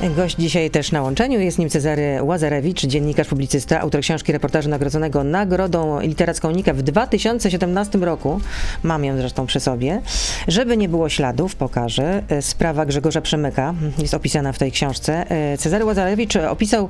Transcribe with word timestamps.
Gość 0.00 0.36
dzisiaj 0.36 0.70
też 0.70 0.92
na 0.92 1.02
łączeniu 1.02 1.40
jest 1.40 1.58
nim 1.58 1.70
Cezary 1.70 2.18
Łazarewicz, 2.22 2.86
dziennikarz, 2.86 3.28
publicysta, 3.28 3.80
autor 3.80 4.00
książki 4.00 4.32
reportażu 4.32 4.68
nagrodzonego 4.68 5.24
Nagrodą 5.24 6.00
Literacką 6.00 6.50
Nika 6.50 6.72
w 6.72 6.82
2017 6.82 7.98
roku. 7.98 8.40
Mam 8.82 9.04
ją 9.04 9.16
zresztą 9.16 9.46
przy 9.46 9.60
sobie. 9.60 10.00
Żeby 10.48 10.76
nie 10.76 10.88
było 10.88 11.08
śladów, 11.08 11.56
pokażę. 11.56 12.22
Sprawa 12.40 12.86
Grzegorza 12.86 13.20
Przemyka 13.20 13.74
jest 13.98 14.14
opisana 14.14 14.52
w 14.52 14.58
tej 14.58 14.72
książce. 14.72 15.26
Cezary 15.58 15.84
Łazarewicz 15.84 16.36
opisał 16.36 16.88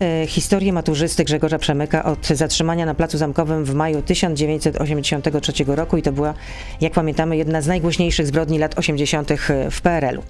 e, 0.00 0.26
historię 0.26 0.72
maturzysty 0.72 1.24
Grzegorza 1.24 1.58
Przemyka 1.58 2.04
od 2.04 2.26
zatrzymania 2.26 2.86
na 2.86 2.94
Placu 2.94 3.18
Zamkowym 3.18 3.64
w 3.64 3.74
maju 3.74 4.02
1983 4.02 5.52
roku 5.66 5.96
i 5.96 6.02
to 6.02 6.12
była, 6.12 6.34
jak 6.80 6.92
pamiętamy, 6.92 7.36
jedna 7.36 7.62
z 7.62 7.66
najgłośniejszych 7.66 8.26
zbrodni 8.26 8.58
lat 8.58 8.78
80. 8.78 9.30
w 9.70 9.80
PRL-u. 9.80 10.22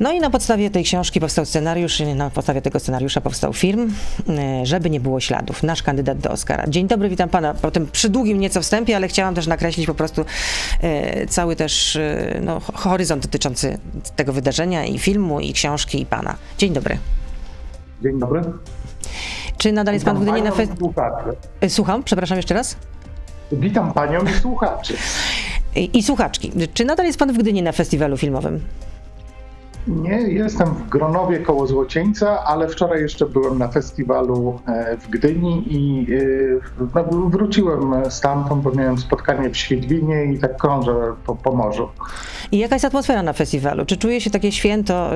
No 0.00 0.12
i 0.12 0.20
na 0.20 0.30
podstawie 0.30 0.70
tej 0.70 0.84
książki 0.84 1.20
powstał 1.20 1.44
scenariusz, 1.44 2.02
na 2.14 2.30
podstawie 2.30 2.62
tego 2.62 2.80
scenariusza 2.80 3.20
powstał 3.20 3.52
film, 3.52 3.94
e, 4.28 4.66
żeby 4.66 4.90
nie 4.90 5.00
było 5.00 5.20
śladów. 5.20 5.62
Nasz 5.62 5.82
kandydat 5.82 6.18
do 6.18 6.30
Oscara. 6.30 6.64
Dzień 6.68 6.88
dobry, 6.88 7.08
witam 7.08 7.28
pana 7.28 7.54
po 7.54 7.70
tym 7.70 7.86
przydługim 7.86 8.40
nieco 8.40 8.60
wstępie, 8.60 8.96
ale 8.96 9.08
chciałam 9.08 9.34
też 9.34 9.46
nakreślić 9.46 9.86
po 9.86 9.94
prostu 9.94 10.24
e, 10.80 11.26
cały 11.26 11.56
też 11.56 11.96
e, 11.96 12.40
no, 12.42 12.60
horyzont 12.60 13.22
dotyczący 13.22 13.78
tego 14.16 14.32
wydarzenia 14.32 14.84
i 14.84 14.98
filmu, 14.98 15.40
i 15.40 15.52
książki, 15.52 16.00
i 16.02 16.06
pana. 16.06 16.36
Dzień 16.58 16.72
dobry. 16.72 16.98
Dzień 18.02 18.18
dobry. 18.18 18.42
Czy 19.58 19.72
nadal 19.72 19.94
jest 19.94 20.06
pan 20.06 20.16
w 20.16 20.22
Gdyni 20.22 20.42
na 20.42 20.50
festiwalu? 20.50 21.36
Słucham, 21.68 22.02
przepraszam 22.02 22.36
jeszcze 22.36 22.54
raz. 22.54 22.76
Witam 23.52 23.92
panią 23.92 24.20
i 24.24 24.40
słuchaczy. 24.40 24.94
I, 25.76 25.98
I 25.98 26.02
słuchaczki. 26.02 26.52
Czy 26.74 26.84
nadal 26.84 27.06
jest 27.06 27.18
pan 27.18 27.32
w 27.32 27.38
Gdyni 27.38 27.62
na 27.62 27.72
festiwalu 27.72 28.16
filmowym? 28.16 28.60
Nie, 29.88 30.16
jestem 30.16 30.68
w 30.74 30.88
Gronowie 30.88 31.38
koło 31.38 31.66
Złocieńca, 31.66 32.44
ale 32.44 32.68
wczoraj 32.68 33.02
jeszcze 33.02 33.26
byłem 33.26 33.58
na 33.58 33.68
festiwalu 33.68 34.60
e, 34.66 34.96
w 34.96 35.08
Gdyni 35.08 35.64
i 35.70 36.06
e, 36.14 36.90
no, 36.94 37.28
wróciłem 37.28 38.10
stamtąd, 38.10 38.62
bo 38.62 38.70
miałem 38.70 38.98
spotkanie 38.98 39.50
w 39.50 39.56
Świdwinie 39.56 40.24
i 40.24 40.38
tak 40.38 40.56
krążę 40.56 40.94
po, 41.26 41.36
po 41.36 41.52
morzu. 41.52 41.88
I 42.52 42.58
jaka 42.58 42.74
jest 42.74 42.84
atmosfera 42.84 43.22
na 43.22 43.32
festiwalu? 43.32 43.86
Czy 43.86 43.96
czuje 43.96 44.20
się 44.20 44.30
takie 44.30 44.52
święto, 44.52 45.10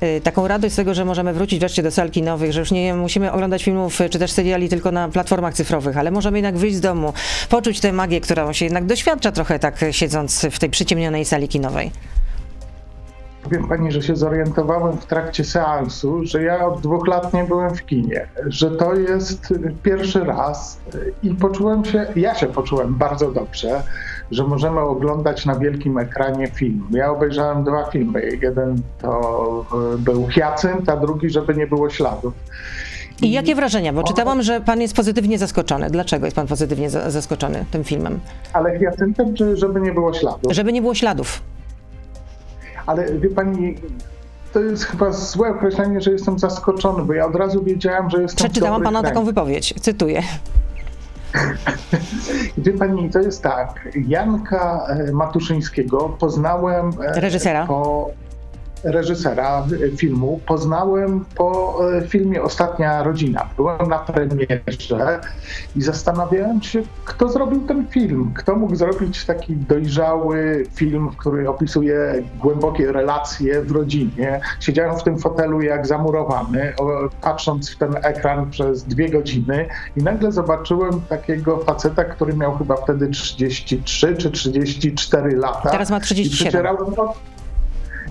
e, 0.00 0.20
taką 0.20 0.48
radość 0.48 0.72
z 0.72 0.76
tego, 0.76 0.94
że 0.94 1.04
możemy 1.04 1.32
wrócić 1.32 1.60
wreszcie 1.60 1.82
do 1.82 1.90
salki 1.90 2.22
nowych, 2.22 2.52
że 2.52 2.60
już 2.60 2.70
nie 2.70 2.94
musimy 2.94 3.32
oglądać 3.32 3.64
filmów 3.64 3.98
czy 4.10 4.18
też 4.18 4.32
seriali 4.32 4.68
tylko 4.68 4.92
na 4.92 5.08
platformach 5.08 5.54
cyfrowych, 5.54 5.98
ale 5.98 6.10
możemy 6.10 6.38
jednak 6.38 6.56
wyjść 6.56 6.76
z 6.76 6.80
domu, 6.80 7.12
poczuć 7.48 7.80
tę 7.80 7.92
magię, 7.92 8.20
którą 8.20 8.52
się 8.52 8.64
jednak 8.64 8.84
doświadcza 8.84 9.32
trochę 9.32 9.58
tak 9.58 9.84
siedząc 9.90 10.46
w 10.50 10.58
tej 10.58 10.70
przyciemnionej 10.70 11.24
sali 11.24 11.48
kinowej? 11.48 11.90
Powiem 13.46 13.68
pani, 13.68 13.92
że 13.92 14.02
się 14.02 14.16
zorientowałem 14.16 14.96
w 14.96 15.06
trakcie 15.06 15.44
seansu, 15.44 16.24
że 16.24 16.42
ja 16.42 16.66
od 16.66 16.80
dwóch 16.80 17.06
lat 17.06 17.34
nie 17.34 17.44
byłem 17.44 17.74
w 17.74 17.86
kinie, 17.86 18.26
że 18.46 18.70
to 18.70 18.94
jest 18.94 19.54
pierwszy 19.82 20.24
raz 20.24 20.80
i 21.22 21.34
poczułem 21.34 21.84
się, 21.84 22.06
ja 22.16 22.34
się 22.34 22.46
poczułem 22.46 22.94
bardzo 22.94 23.30
dobrze, 23.30 23.82
że 24.30 24.44
możemy 24.44 24.80
oglądać 24.80 25.46
na 25.46 25.58
wielkim 25.58 25.98
ekranie 25.98 26.46
film. 26.46 26.86
Ja 26.90 27.10
obejrzałem 27.10 27.64
dwa 27.64 27.90
filmy. 27.90 28.22
Jeden 28.42 28.82
to 29.02 29.64
e, 29.94 29.98
był 29.98 30.26
Hyacynt, 30.26 30.88
a 30.88 30.96
drugi, 30.96 31.30
żeby 31.30 31.54
nie 31.54 31.66
było 31.66 31.90
śladów. 31.90 32.34
I 33.22 33.32
jakie 33.32 33.54
wrażenia? 33.54 33.92
Bo 33.92 34.02
czytałam, 34.02 34.42
że 34.42 34.60
pan 34.60 34.80
jest 34.80 34.96
pozytywnie 34.96 35.38
zaskoczony. 35.38 35.90
Dlaczego 35.90 36.26
jest 36.26 36.36
pan 36.36 36.46
pozytywnie 36.46 36.90
zaskoczony 36.90 37.64
tym 37.70 37.84
filmem? 37.84 38.20
Ale 38.52 38.78
Hyacyntem, 38.78 39.34
czy 39.34 39.56
żeby 39.56 39.80
nie 39.80 39.92
było 39.92 40.14
śladów? 40.14 40.52
Żeby 40.52 40.72
nie 40.72 40.80
było 40.80 40.94
śladów 40.94 41.42
ale 42.86 43.18
wie 43.18 43.28
pani, 43.30 43.76
to 44.52 44.60
jest 44.60 44.84
chyba 44.84 45.12
złe 45.12 45.50
określenie, 45.50 46.00
że 46.00 46.10
jestem 46.10 46.38
zaskoczony, 46.38 47.04
bo 47.04 47.12
ja 47.12 47.26
od 47.26 47.36
razu 47.36 47.64
wiedziałem, 47.64 48.10
że 48.10 48.22
jestem 48.22 48.36
Przeczytałam 48.36 48.82
pana 48.82 49.02
taką 49.02 49.24
wypowiedź, 49.24 49.74
cytuję. 49.80 50.22
Wie 52.58 52.72
pani, 52.72 53.10
to 53.10 53.18
jest 53.18 53.42
tak. 53.42 53.88
Janka 54.08 54.86
e, 54.88 55.12
Matuszyńskiego 55.12 55.98
poznałem 56.08 56.90
e, 57.00 57.20
reżysera. 57.20 57.66
po 57.66 58.10
reżysera 58.86 59.66
filmu 59.96 60.40
poznałem 60.46 61.24
po 61.34 61.78
e, 61.96 62.08
filmie 62.08 62.42
Ostatnia 62.42 63.02
Rodzina. 63.02 63.48
Byłem 63.56 63.88
na 63.88 63.98
premierze 63.98 65.20
i 65.76 65.82
zastanawiałem 65.82 66.62
się, 66.62 66.82
kto 67.04 67.28
zrobił 67.28 67.66
ten 67.66 67.86
film. 67.86 68.32
Kto 68.36 68.56
mógł 68.56 68.74
zrobić 68.74 69.24
taki 69.24 69.56
dojrzały 69.56 70.66
film, 70.74 71.10
który 71.16 71.48
opisuje 71.48 72.22
głębokie 72.38 72.92
relacje 72.92 73.62
w 73.62 73.72
rodzinie. 73.72 74.40
Siedziałem 74.60 74.98
w 74.98 75.02
tym 75.02 75.18
fotelu 75.18 75.62
jak 75.62 75.86
zamurowany, 75.86 76.74
patrząc 77.20 77.70
w 77.70 77.78
ten 77.78 77.96
ekran 78.02 78.50
przez 78.50 78.84
dwie 78.84 79.08
godziny 79.10 79.68
i 79.96 80.02
nagle 80.02 80.32
zobaczyłem 80.32 81.00
takiego 81.08 81.58
faceta, 81.58 82.04
który 82.04 82.34
miał 82.34 82.58
chyba 82.58 82.76
wtedy 82.76 83.08
33 83.08 84.16
czy 84.16 84.30
34 84.30 85.36
lata. 85.36 85.70
Teraz 85.70 85.90
ma 85.90 86.00
37 86.00 86.66
i 86.66 87.35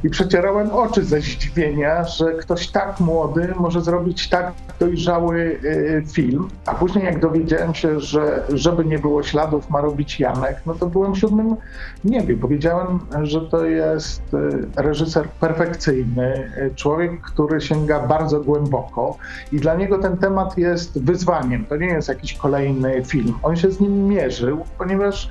przecierałem 0.10 0.72
oczy 0.72 1.04
ze 1.04 1.22
zdziwienia, 1.22 2.04
że 2.04 2.34
ktoś 2.34 2.68
tak 2.68 3.00
młody 3.00 3.54
może 3.60 3.82
zrobić 3.82 4.30
tak 4.30 4.54
dojrzały 4.80 5.60
y, 5.64 6.04
film. 6.14 6.48
A 6.66 6.74
później 6.74 7.06
jak 7.06 7.20
dowiedziałem 7.20 7.74
się, 7.74 8.00
że 8.00 8.44
żeby 8.50 8.86
nie 8.86 9.00
było 9.00 9.24
śladów 9.24 9.70
ma 9.70 9.82
robić 9.82 10.20
Janek, 10.20 10.58
no 10.66 10.74
to 10.74 10.86
byłem 10.86 11.14
w 11.14 11.20
siódmym 11.20 11.56
niebie. 12.04 12.38
Powiedziałem, 12.38 13.00
że 13.24 13.42
to 13.42 13.66
jest 13.66 14.22
y, 14.34 14.82
reżyser 14.82 15.30
perfekcyjny, 15.30 16.52
y, 16.58 16.76
człowiek, 16.76 17.22
który 17.22 17.62
sięga 17.62 18.00
bardzo 18.00 18.42
głęboko 18.42 19.18
i 19.52 19.60
dla 19.60 19.76
niego 19.76 19.98
ten 19.98 20.18
temat 20.18 20.58
jest 20.58 21.04
wyzwaniem. 21.04 21.66
To 21.66 21.76
nie 21.78 21.88
jest 21.88 22.10
jakiś 22.10 22.34
kolejny 22.34 23.04
film. 23.06 23.34
On 23.44 23.56
się 23.56 23.72
z 23.72 23.80
nim 23.80 24.08
mierzył, 24.08 24.66
ponieważ 24.78 25.30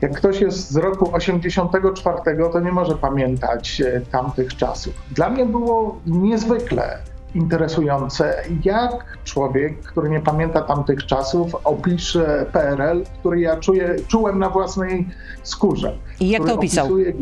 jak 0.00 0.16
ktoś 0.16 0.40
jest 0.40 0.70
z 0.70 0.76
roku 0.76 1.10
84, 1.12 2.18
to 2.52 2.60
nie 2.60 2.72
może 2.72 2.94
pamiętać 2.94 3.82
tamtych 4.00 4.56
czasów. 4.56 4.94
Dla 5.10 5.30
mnie 5.30 5.46
było 5.46 6.00
niezwykle 6.06 6.98
interesujące, 7.34 8.42
jak 8.64 9.18
człowiek, 9.24 9.82
który 9.82 10.10
nie 10.10 10.20
pamięta 10.20 10.62
tamtych 10.62 11.06
czasów, 11.06 11.56
opisze 11.64 12.46
PRL, 12.52 13.04
który 13.20 13.40
ja 13.40 13.56
czuję, 13.56 13.96
czułem 14.08 14.38
na 14.38 14.50
własnej 14.50 15.08
skórze. 15.42 15.96
I 16.20 16.28
jak 16.28 16.44
to 16.44 16.54
opisał? 16.54 16.86
Opisuje... 16.86 17.12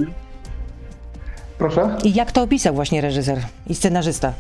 Proszę? 1.58 1.96
I 2.04 2.14
jak 2.14 2.32
to 2.32 2.42
opisał 2.42 2.74
właśnie 2.74 3.00
reżyser 3.00 3.38
i 3.66 3.74
scenarzysta? 3.74 4.32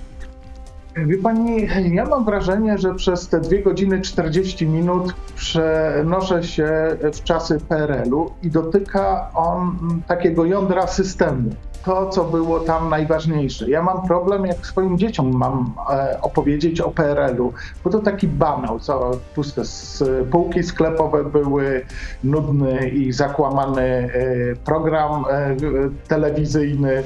Wie 0.96 1.18
pani, 1.18 1.68
ja 1.90 2.04
mam 2.04 2.24
wrażenie, 2.24 2.78
że 2.78 2.94
przez 2.94 3.28
te 3.28 3.40
2 3.40 3.56
godziny 3.64 4.00
40 4.00 4.66
minut 4.66 5.14
przenoszę 5.36 6.42
się 6.42 6.96
w 7.12 7.22
czasy 7.22 7.60
PRL-u 7.68 8.30
i 8.42 8.50
dotyka 8.50 9.30
on 9.34 9.78
takiego 10.06 10.44
jądra 10.44 10.86
systemu 10.86 11.50
to, 11.84 12.08
co 12.08 12.24
było 12.24 12.60
tam 12.60 12.88
najważniejsze. 12.88 13.70
Ja 13.70 13.82
mam 13.82 14.06
problem, 14.06 14.46
jak 14.46 14.66
swoim 14.66 14.98
dzieciom 14.98 15.36
mam 15.36 15.74
e, 15.90 16.18
opowiedzieć 16.22 16.80
o 16.80 16.90
PRL-u, 16.90 17.52
bo 17.84 17.90
to 17.90 17.98
taki 17.98 18.28
banał, 18.28 18.80
co 18.80 19.10
puste 19.34 19.62
półki 20.30 20.62
sklepowe 20.62 21.24
były, 21.24 21.84
nudny 22.24 22.88
i 22.88 23.12
zakłamany 23.12 23.82
e, 23.82 24.10
program 24.64 25.24
e, 25.30 25.56
telewizyjny, 26.08 27.02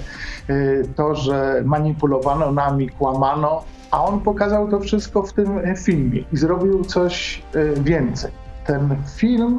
to, 0.97 1.15
że 1.15 1.63
manipulowano 1.65 2.53
nami, 2.53 2.89
kłamano, 2.89 3.63
a 3.91 4.05
on 4.05 4.21
pokazał 4.21 4.69
to 4.69 4.81
wszystko 4.81 5.23
w 5.23 5.33
tym 5.33 5.77
filmie 5.77 6.25
i 6.33 6.37
zrobił 6.37 6.85
coś 6.85 7.43
więcej. 7.77 8.31
Ten 8.67 8.97
film 9.17 9.59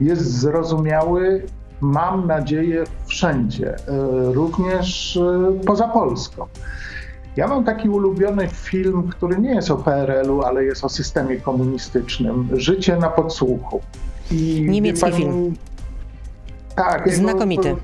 jest 0.00 0.22
zrozumiały 0.22 1.42
mam 1.82 2.26
nadzieję, 2.26 2.84
wszędzie, 3.06 3.74
e, 3.74 3.76
również 4.32 5.16
e, 5.16 5.64
poza 5.66 5.88
Polską. 5.88 6.46
Ja 7.36 7.48
mam 7.48 7.64
taki 7.64 7.88
ulubiony 7.88 8.48
film, 8.48 9.08
który 9.08 9.38
nie 9.38 9.54
jest 9.54 9.70
o 9.70 9.76
PRL-u, 9.76 10.42
ale 10.42 10.64
jest 10.64 10.84
o 10.84 10.88
systemie 10.88 11.36
komunistycznym. 11.36 12.48
Życie 12.52 12.96
na 12.96 13.08
podsłuchu. 13.08 13.80
I 14.30 14.66
Niemiecki 14.68 15.00
pani, 15.00 15.16
film. 15.16 15.54
Tak. 16.76 17.12
Znakomity. 17.12 17.68
E, 17.70 17.74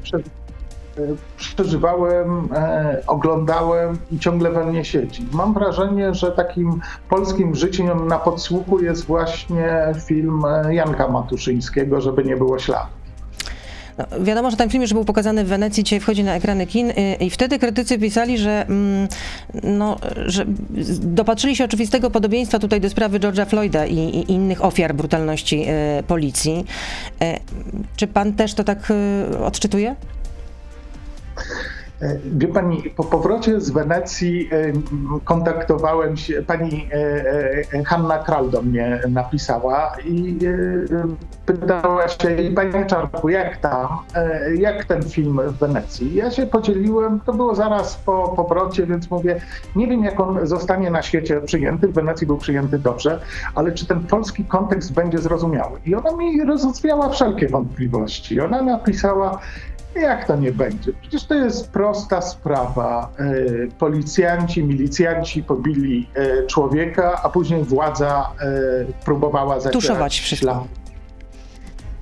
przeżywałem, 1.36 2.48
oglądałem 3.06 3.98
i 4.12 4.18
ciągle 4.18 4.50
we 4.50 4.66
mnie 4.66 4.84
siedzi. 4.84 5.26
Mam 5.32 5.54
wrażenie, 5.54 6.14
że 6.14 6.32
takim 6.32 6.80
polskim 7.08 7.54
życiem 7.54 8.08
na 8.08 8.18
podsłuchu 8.18 8.80
jest 8.80 9.06
właśnie 9.06 9.94
film 10.06 10.42
Janka 10.70 11.08
Matuszyńskiego, 11.08 12.00
żeby 12.00 12.24
nie 12.24 12.36
było 12.36 12.58
śladu. 12.58 12.97
No, 13.98 14.06
wiadomo, 14.20 14.50
że 14.50 14.56
ten 14.56 14.70
film 14.70 14.82
już 14.82 14.92
był 14.92 15.04
pokazany 15.04 15.44
w 15.44 15.48
Wenecji, 15.48 15.84
dzisiaj 15.84 16.00
wchodzi 16.00 16.24
na 16.24 16.34
ekrany 16.34 16.66
kin 16.66 16.90
y, 16.90 16.94
i 17.20 17.30
wtedy 17.30 17.58
krytycy 17.58 17.98
pisali, 17.98 18.38
że, 18.38 18.66
mm, 18.68 19.08
no, 19.62 19.98
że 20.26 20.44
dopatrzyli 21.00 21.56
się 21.56 21.64
oczywistego 21.64 22.10
podobieństwa 22.10 22.58
tutaj 22.58 22.80
do 22.80 22.90
sprawy 22.90 23.20
George'a 23.20 23.46
Floyda 23.46 23.86
i, 23.86 23.98
i 23.98 24.32
innych 24.32 24.64
ofiar 24.64 24.94
brutalności 24.94 25.64
y, 25.98 26.02
policji. 26.02 26.64
Y, 27.22 27.38
czy 27.96 28.06
pan 28.06 28.32
też 28.32 28.54
to 28.54 28.64
tak 28.64 28.92
odczytuje? 29.44 29.96
E, 32.02 32.18
wie 32.24 32.48
pani, 32.48 32.82
po 32.96 33.04
powrocie 33.04 33.60
z 33.60 33.70
Wenecji 33.70 34.48
e, 34.52 34.72
kontaktowałem 35.24 36.16
się, 36.16 36.42
pani 36.42 36.88
e, 37.72 37.84
Hanna 37.84 38.18
Kral 38.18 38.50
do 38.50 38.62
mnie 38.62 39.00
napisała 39.08 39.92
i 40.04 40.38
pytała 41.46 42.08
się, 42.08 42.42
i 42.42 42.50
panie 42.50 42.86
Czarku, 42.86 43.28
jak 43.28 43.56
tam, 43.56 43.88
jak 44.58 44.84
ten 44.84 45.02
film 45.02 45.40
w 45.46 45.58
Wenecji? 45.58 46.14
Ja 46.14 46.30
się 46.30 46.46
podzieliłem, 46.46 47.20
to 47.20 47.32
było 47.32 47.54
zaraz 47.54 47.96
po 47.96 48.28
powrocie, 48.28 48.86
więc 48.86 49.10
mówię, 49.10 49.40
nie 49.76 49.86
wiem 49.86 50.04
jak 50.04 50.20
on 50.20 50.46
zostanie 50.46 50.90
na 50.90 51.02
świecie 51.02 51.40
przyjęty, 51.40 51.88
w 51.88 51.92
Wenecji 51.92 52.26
był 52.26 52.36
przyjęty 52.36 52.78
dobrze, 52.78 53.20
ale 53.54 53.72
czy 53.72 53.86
ten 53.86 54.00
polski 54.00 54.44
kontekst 54.44 54.92
będzie 54.92 55.18
zrozumiały? 55.18 55.80
I 55.86 55.94
ona 55.94 56.16
mi 56.16 56.44
rozwiała 56.44 57.08
wszelkie 57.08 57.48
wątpliwości. 57.48 58.40
Ona 58.40 58.62
napisała, 58.62 59.38
jak 60.00 60.26
to 60.26 60.36
nie 60.36 60.52
będzie? 60.52 60.92
Przecież 61.00 61.24
to 61.24 61.34
jest 61.34 61.70
prosta 61.70 62.22
sprawa. 62.22 63.12
E, 63.18 63.24
policjanci, 63.78 64.64
milicjanci 64.64 65.42
pobili 65.42 66.08
e, 66.14 66.46
człowieka, 66.46 67.20
a 67.22 67.28
później 67.28 67.64
władza 67.64 68.30
e, 68.40 69.04
próbowała 69.04 69.60
zacierać 69.60 70.14
ślad. 70.14 70.58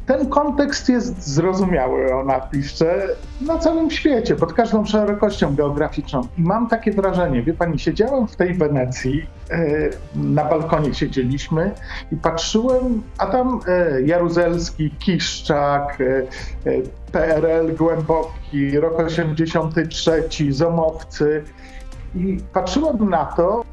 Ten 0.06 0.28
kontekst 0.28 0.88
jest 0.88 1.28
zrozumiały, 1.28 2.14
ona 2.14 2.40
pisze, 2.40 3.08
na 3.40 3.58
całym 3.58 3.90
świecie, 3.90 4.36
pod 4.36 4.52
każdą 4.52 4.84
szerokością 4.84 5.54
geograficzną. 5.54 6.20
I 6.38 6.42
mam 6.42 6.68
takie 6.68 6.92
wrażenie, 6.92 7.42
wie 7.42 7.54
pani, 7.54 7.78
siedziałem 7.78 8.28
w 8.28 8.36
tej 8.36 8.54
Wenecji, 8.54 9.26
na 10.14 10.44
balkonie 10.44 10.94
siedzieliśmy 10.94 11.74
i 12.12 12.16
patrzyłem, 12.16 13.02
a 13.18 13.26
tam 13.26 13.60
Jaruzelski, 14.04 14.90
Kiszczak, 14.90 15.98
PRL 17.12 17.76
głęboki, 17.76 18.80
rok 18.80 18.98
83, 18.98 20.28
Zomowcy. 20.50 21.44
I 22.14 22.38
patrzyłem 22.52 23.10
na 23.10 23.24
to. 23.24 23.64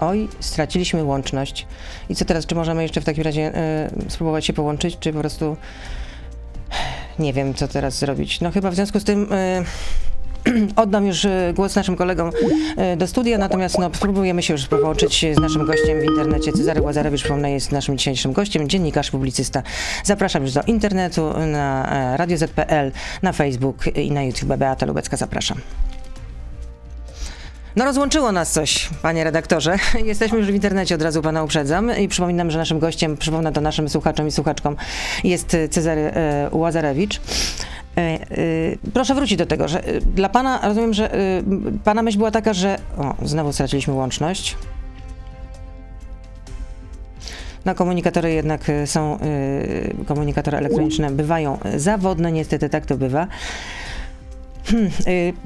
Oj, 0.00 0.28
straciliśmy 0.40 1.04
łączność. 1.04 1.66
I 2.08 2.14
co 2.14 2.24
teraz? 2.24 2.46
Czy 2.46 2.54
możemy 2.54 2.82
jeszcze 2.82 3.00
w 3.00 3.04
takim 3.04 3.24
razie 3.24 3.52
y, 4.06 4.10
spróbować 4.10 4.46
się 4.46 4.52
połączyć, 4.52 4.98
czy 5.00 5.12
po 5.12 5.20
prostu 5.20 5.56
nie 7.18 7.32
wiem, 7.32 7.54
co 7.54 7.68
teraz 7.68 7.98
zrobić? 7.98 8.40
No 8.40 8.50
chyba 8.50 8.70
w 8.70 8.74
związku 8.74 9.00
z 9.00 9.04
tym. 9.04 9.32
Y, 9.32 9.64
Oddam 10.76 11.06
już 11.06 11.24
e, 11.24 11.52
głos 11.56 11.76
naszym 11.76 11.96
kolegom 11.96 12.30
do 12.96 13.06
studia, 13.06 13.38
natomiast 13.38 13.78
no, 13.78 13.90
spróbujemy 13.94 14.42
się 14.42 14.54
już 14.54 14.66
połączyć 14.66 15.26
z 15.36 15.40
naszym 15.40 15.66
gościem 15.66 16.00
w 16.00 16.04
internecie. 16.04 16.52
Cezary 16.52 16.82
Łazarewicz, 16.82 17.20
przypomnę, 17.20 17.52
jest 17.52 17.72
naszym 17.72 17.98
dzisiejszym 17.98 18.32
gościem, 18.32 18.68
dziennikarz, 18.68 19.10
publicysta. 19.10 19.62
Zapraszam 20.04 20.42
już 20.42 20.52
do 20.52 20.62
internetu, 20.62 21.32
na 21.46 22.16
Radio 22.16 22.38
ZPL, 22.38 22.90
na 23.22 23.32
Facebook 23.32 23.96
i 23.96 24.10
na 24.10 24.22
YouTube. 24.22 24.56
Beata 24.56 24.86
Lubecka, 24.86 25.16
zapraszam. 25.16 25.58
No 27.76 27.84
rozłączyło 27.84 28.32
nas 28.32 28.52
coś, 28.52 28.90
panie 29.02 29.24
redaktorze. 29.24 29.76
Jesteśmy 30.04 30.38
już 30.38 30.46
w 30.46 30.54
internecie, 30.54 30.94
od 30.94 31.02
razu 31.02 31.22
pana 31.22 31.42
uprzedzam 31.42 31.98
i 31.98 32.08
przypominam, 32.08 32.50
że 32.50 32.58
naszym 32.58 32.78
gościem, 32.78 33.16
przypomnę 33.16 33.52
to 33.52 33.60
naszym 33.60 33.88
słuchaczom 33.88 34.28
i 34.28 34.30
słuchaczkom, 34.30 34.76
jest 35.24 35.56
Cezary 35.70 36.00
e, 36.00 36.48
Łazarewicz. 36.52 37.20
E, 37.96 38.00
e, 38.00 38.18
proszę 38.94 39.14
wrócić 39.14 39.38
do 39.38 39.46
tego, 39.46 39.68
że 39.68 39.84
e, 39.84 40.00
dla 40.00 40.28
pana, 40.28 40.60
rozumiem, 40.68 40.94
że 40.94 41.10
pana 41.84 42.02
myśl 42.02 42.18
była 42.18 42.30
taka, 42.30 42.52
że. 42.52 42.78
O, 42.98 43.14
znowu 43.22 43.52
straciliśmy 43.52 43.94
łączność. 43.94 44.56
No, 47.64 47.74
komunikatory 47.74 48.32
jednak 48.32 48.60
są, 48.84 49.18
komunikatory 50.06 50.58
elektroniczne 50.58 51.10
bywają 51.10 51.58
zawodne, 51.76 52.32
niestety 52.32 52.68
tak 52.68 52.86
to 52.86 52.96
bywa. 52.96 53.26
Hmm, 54.66 54.90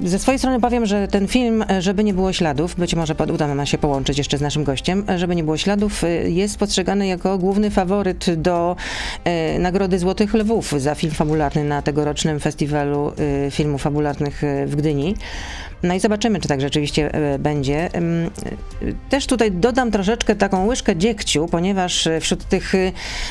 y, 0.01 0.09
ze 0.09 0.19
swojej 0.19 0.39
strony 0.39 0.59
powiem, 0.59 0.85
że 0.85 1.07
ten 1.07 1.27
film, 1.27 1.65
e, 1.69 1.81
żeby 1.81 2.03
nie 2.03 2.13
było 2.13 2.33
śladów, 2.33 2.75
być 2.75 2.95
może 2.95 3.15
uda 3.33 3.47
nam 3.55 3.65
się 3.65 3.77
połączyć 3.77 4.17
jeszcze 4.17 4.37
z 4.37 4.41
naszym 4.41 4.63
gościem, 4.63 5.03
e, 5.09 5.19
żeby 5.19 5.35
nie 5.35 5.43
było 5.43 5.57
śladów, 5.57 6.03
y, 6.03 6.31
jest 6.31 6.57
postrzegany 6.57 7.07
jako 7.07 7.37
główny 7.37 7.71
faworyt 7.71 8.33
do 8.35 8.75
e, 9.23 9.59
Nagrody 9.59 9.99
Złotych 9.99 10.33
Lwów 10.33 10.73
za 10.77 10.95
film 10.95 11.13
fabularny 11.13 11.63
na 11.63 11.81
tegorocznym 11.81 12.39
festiwalu 12.39 13.13
y, 13.47 13.51
filmów 13.51 13.81
fabularnych 13.81 14.41
w 14.67 14.75
Gdyni. 14.75 15.15
No 15.83 15.93
i 15.93 15.99
zobaczymy, 15.99 16.39
czy 16.39 16.47
tak 16.47 16.61
rzeczywiście 16.61 17.13
e, 17.13 17.39
będzie. 17.39 17.89
E, 17.95 18.01
też 19.09 19.27
tutaj 19.27 19.51
dodam 19.51 19.91
troszeczkę 19.91 20.35
taką 20.35 20.67
łyżkę 20.67 20.95
dziegciu, 20.95 21.47
ponieważ 21.51 22.07
e, 22.07 22.19
wśród 22.19 22.45
tych 22.45 22.73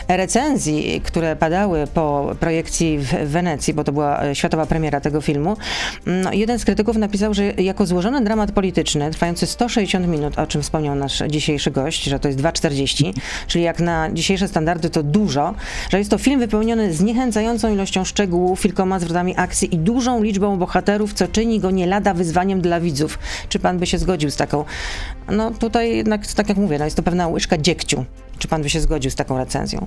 recenzji, 0.09 1.01
które 1.05 1.37
padały 1.37 1.87
po 1.95 2.37
projekcji 2.41 2.99
w 2.99 3.13
Wenecji, 3.13 3.75
bo 3.75 3.85
to 3.85 3.93
była 3.93 4.35
światowa 4.35 4.67
premiera 4.67 5.01
tego 5.01 5.21
filmu, 5.21 5.57
no 6.07 6.33
jeden 6.33 6.59
z 6.59 6.65
krytyków 6.65 6.97
napisał, 6.97 7.35
że 7.35 7.45
jako 7.45 7.87
złożony 7.87 8.21
dramat 8.21 8.53
polityczny, 8.53 9.11
trwający 9.11 9.47
160 9.47 10.07
minut, 10.07 10.39
o 10.39 10.47
czym 10.47 10.63
wspomniał 10.63 10.95
nasz 10.95 11.23
dzisiejszy 11.29 11.71
gość, 11.71 12.05
że 12.05 12.19
to 12.19 12.29
jest 12.29 12.41
2,40, 12.41 13.13
czyli 13.47 13.65
jak 13.65 13.81
na 13.81 14.11
dzisiejsze 14.13 14.49
standardy 14.49 14.91
to 14.91 15.03
dużo, 15.03 15.55
że 15.91 15.99
jest 15.99 16.11
to 16.11 16.19
film 16.19 16.41
wypełniony 16.41 16.93
zniechęcającą 16.93 17.73
ilością 17.73 18.05
szczegółów, 18.05 18.63
kilkoma 18.63 18.99
zwrotami 18.99 19.35
akcji 19.37 19.75
i 19.75 19.79
dużą 19.79 20.23
liczbą 20.23 20.59
bohaterów, 20.59 21.15
co 21.15 21.29
czyni 21.29 21.61
go 21.61 21.71
nie 21.71 21.87
lada 21.87 22.15
wyzwaniem 22.15 22.40
wyzwaniem 22.41 22.61
dla 22.61 22.81
widzów. 22.81 23.19
Czy 23.49 23.59
pan 23.59 23.79
by 23.79 23.87
się 23.87 23.99
zgodził 23.99 24.31
z 24.31 24.37
taką? 24.37 24.65
No 25.31 25.51
tutaj 25.51 25.97
jednak, 25.97 26.27
tak 26.27 26.49
jak 26.49 26.59
mówię, 26.59 26.79
no 26.79 26.85
jest 26.85 26.97
to 26.97 27.03
pewna 27.03 27.29
łyżka 27.29 27.59
dziegciu. 27.59 28.05
Czy 28.39 28.49
pan 28.49 28.63
by 28.63 28.71
się 28.71 28.81
zgodził 28.81 29.11
z 29.11 29.15
taką 29.15 29.39
recenzją? 29.39 29.87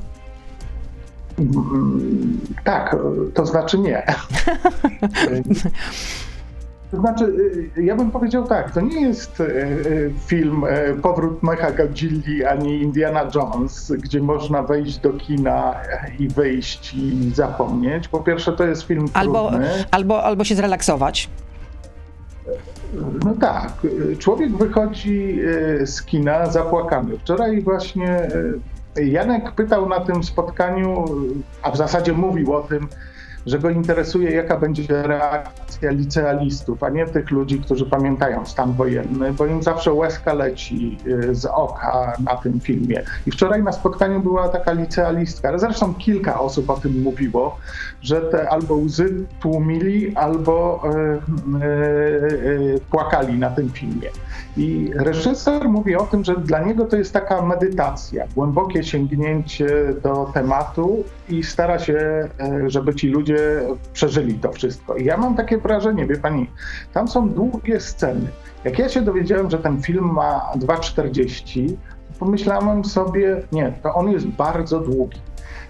Mm, 1.39 2.39
tak, 2.63 2.95
to 3.33 3.45
znaczy 3.45 3.79
nie. 3.79 4.03
To 6.91 6.99
znaczy, 6.99 7.25
y, 7.77 7.83
ja 7.83 7.95
bym 7.95 8.11
powiedział 8.11 8.47
tak, 8.47 8.71
to 8.71 8.81
nie 8.81 9.01
jest 9.01 9.39
y, 9.39 9.43
y, 9.43 10.13
film 10.25 10.63
Powrót 11.01 11.43
Mecha 11.43 11.71
Godzilli 11.71 12.45
ani 12.45 12.81
Indiana 12.81 13.29
Jones, 13.35 13.91
gdzie 13.91 14.19
można 14.21 14.63
wejść 14.63 14.97
do 14.97 15.13
kina 15.13 15.75
i 16.19 16.27
wyjść 16.27 16.93
i 16.93 17.31
zapomnieć. 17.35 18.07
Po 18.07 18.19
pierwsze, 18.19 18.53
to 18.53 18.63
jest 18.63 18.81
film 18.81 19.05
albo, 19.13 19.49
trudny. 19.49 19.67
Albo, 19.91 20.23
albo 20.23 20.43
się 20.43 20.55
zrelaksować. 20.55 21.29
No 23.25 23.33
tak, 23.41 23.73
człowiek 24.19 24.57
wychodzi 24.57 25.39
e, 25.81 25.87
z 25.87 26.03
kina 26.03 26.45
zapłakany. 26.45 27.17
Wczoraj 27.17 27.61
właśnie 27.61 28.29
e, 28.97 29.03
Janek 29.03 29.51
pytał 29.51 29.89
na 29.89 29.99
tym 29.99 30.23
spotkaniu, 30.23 31.05
a 31.61 31.71
w 31.71 31.77
zasadzie 31.77 32.13
mówił 32.13 32.53
o 32.53 32.61
tym, 32.61 32.87
że 33.45 33.59
go 33.59 33.69
interesuje, 33.69 34.31
jaka 34.31 34.57
będzie 34.57 35.03
reakcja 35.03 35.91
licealistów, 35.91 36.83
a 36.83 36.89
nie 36.89 37.05
tych 37.05 37.31
ludzi, 37.31 37.59
którzy 37.59 37.85
pamiętają 37.85 38.45
stan 38.45 38.73
wojenny, 38.73 39.33
bo 39.33 39.45
im 39.45 39.63
zawsze 39.63 39.93
łezka 39.93 40.33
leci 40.33 40.97
y, 41.07 41.35
z 41.35 41.45
oka 41.45 42.13
na 42.23 42.35
tym 42.35 42.59
filmie. 42.59 43.03
I 43.27 43.31
wczoraj 43.31 43.63
na 43.63 43.71
spotkaniu 43.71 44.19
była 44.19 44.49
taka 44.49 44.71
licealistka, 44.71 45.47
ale 45.47 45.59
zresztą 45.59 45.93
kilka 45.93 46.39
osób 46.39 46.69
o 46.69 46.73
tym 46.73 47.01
mówiło, 47.01 47.57
że 48.01 48.21
te 48.21 48.49
albo 48.49 48.75
łzy 48.75 49.25
tłumili, 49.41 50.15
albo 50.15 50.83
y, 51.61 51.65
y, 51.65 52.79
płakali 52.91 53.39
na 53.39 53.49
tym 53.49 53.69
filmie. 53.69 54.09
I 54.57 54.91
reżyser 54.95 55.69
mówi 55.69 55.95
o 55.95 56.05
tym, 56.05 56.23
że 56.23 56.35
dla 56.35 56.63
niego 56.63 56.85
to 56.85 56.95
jest 56.95 57.13
taka 57.13 57.41
medytacja, 57.41 58.27
głębokie 58.35 58.83
sięgnięcie 58.83 59.67
do 60.03 60.31
tematu 60.33 61.03
i 61.29 61.43
stara 61.43 61.79
się, 61.79 62.29
żeby 62.67 62.95
ci 62.95 63.09
ludzie 63.09 63.61
przeżyli 63.93 64.33
to 64.33 64.51
wszystko. 64.51 64.95
I 64.95 65.05
ja 65.05 65.17
mam 65.17 65.35
takie 65.35 65.57
wrażenie, 65.57 66.07
wie 66.07 66.17
pani, 66.17 66.49
tam 66.93 67.07
są 67.07 67.29
długie 67.29 67.79
sceny. 67.79 68.27
Jak 68.63 68.79
ja 68.79 68.89
się 68.89 69.01
dowiedziałem, 69.01 69.49
że 69.49 69.57
ten 69.57 69.81
film 69.81 70.13
ma 70.13 70.51
2,40, 70.55 71.69
to 71.69 72.19
pomyślałem 72.19 72.85
sobie, 72.85 73.41
nie, 73.51 73.73
to 73.83 73.93
on 73.93 74.11
jest 74.11 74.27
bardzo 74.27 74.79
długi, 74.79 75.19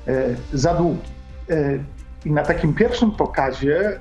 e, 0.07 0.29
za 0.53 0.73
długi. 0.73 1.13
E, 2.25 2.29
I 2.29 2.31
na 2.31 2.43
takim 2.43 2.73
pierwszym 2.73 3.11
pokazie 3.11 3.89
e, 3.89 3.99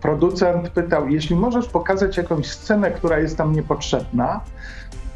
producent 0.00 0.68
pytał, 0.68 1.08
jeśli 1.08 1.36
możesz 1.36 1.68
pokazać 1.68 2.16
jakąś 2.16 2.46
scenę, 2.46 2.90
która 2.90 3.18
jest 3.18 3.36
tam 3.36 3.52
niepotrzebna, 3.52 4.40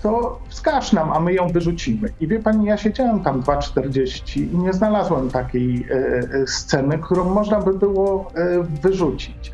to 0.03 0.39
wskaż 0.49 0.93
nam, 0.93 1.13
a 1.13 1.21
my 1.21 1.33
ją 1.33 1.49
wyrzucimy. 1.49 2.09
I 2.21 2.27
wie 2.27 2.39
pani, 2.39 2.67
ja 2.67 2.77
siedziałem 2.77 3.21
tam 3.21 3.43
2,40 3.43 4.41
i 4.41 4.57
nie 4.57 4.73
znalazłem 4.73 5.31
takiej 5.31 5.87
e, 5.91 5.95
e, 5.95 6.47
sceny, 6.47 6.99
którą 6.99 7.25
można 7.25 7.61
by 7.61 7.75
było 7.75 8.33
e, 8.35 8.63
wyrzucić. 8.83 9.53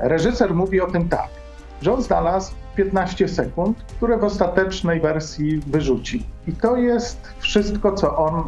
Reżyser 0.00 0.54
mówi 0.54 0.80
o 0.80 0.90
tym 0.90 1.08
tak, 1.08 1.28
że 1.82 1.94
on 1.94 2.02
znalazł 2.02 2.52
15 2.76 3.28
sekund, 3.28 3.78
które 3.96 4.16
w 4.16 4.24
ostatecznej 4.24 5.00
wersji 5.00 5.60
wyrzuci. 5.66 6.26
I 6.46 6.52
to 6.52 6.76
jest 6.76 7.34
wszystko, 7.38 7.92
co 7.92 8.16
on 8.16 8.44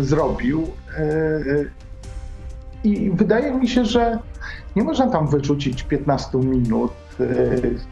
zrobił. 0.00 0.68
I 2.88 3.10
wydaje 3.10 3.54
mi 3.54 3.68
się, 3.68 3.84
że 3.84 4.18
nie 4.76 4.82
można 4.82 5.10
tam 5.10 5.28
wyrzucić 5.28 5.82
15 5.82 6.38
minut 6.38 6.92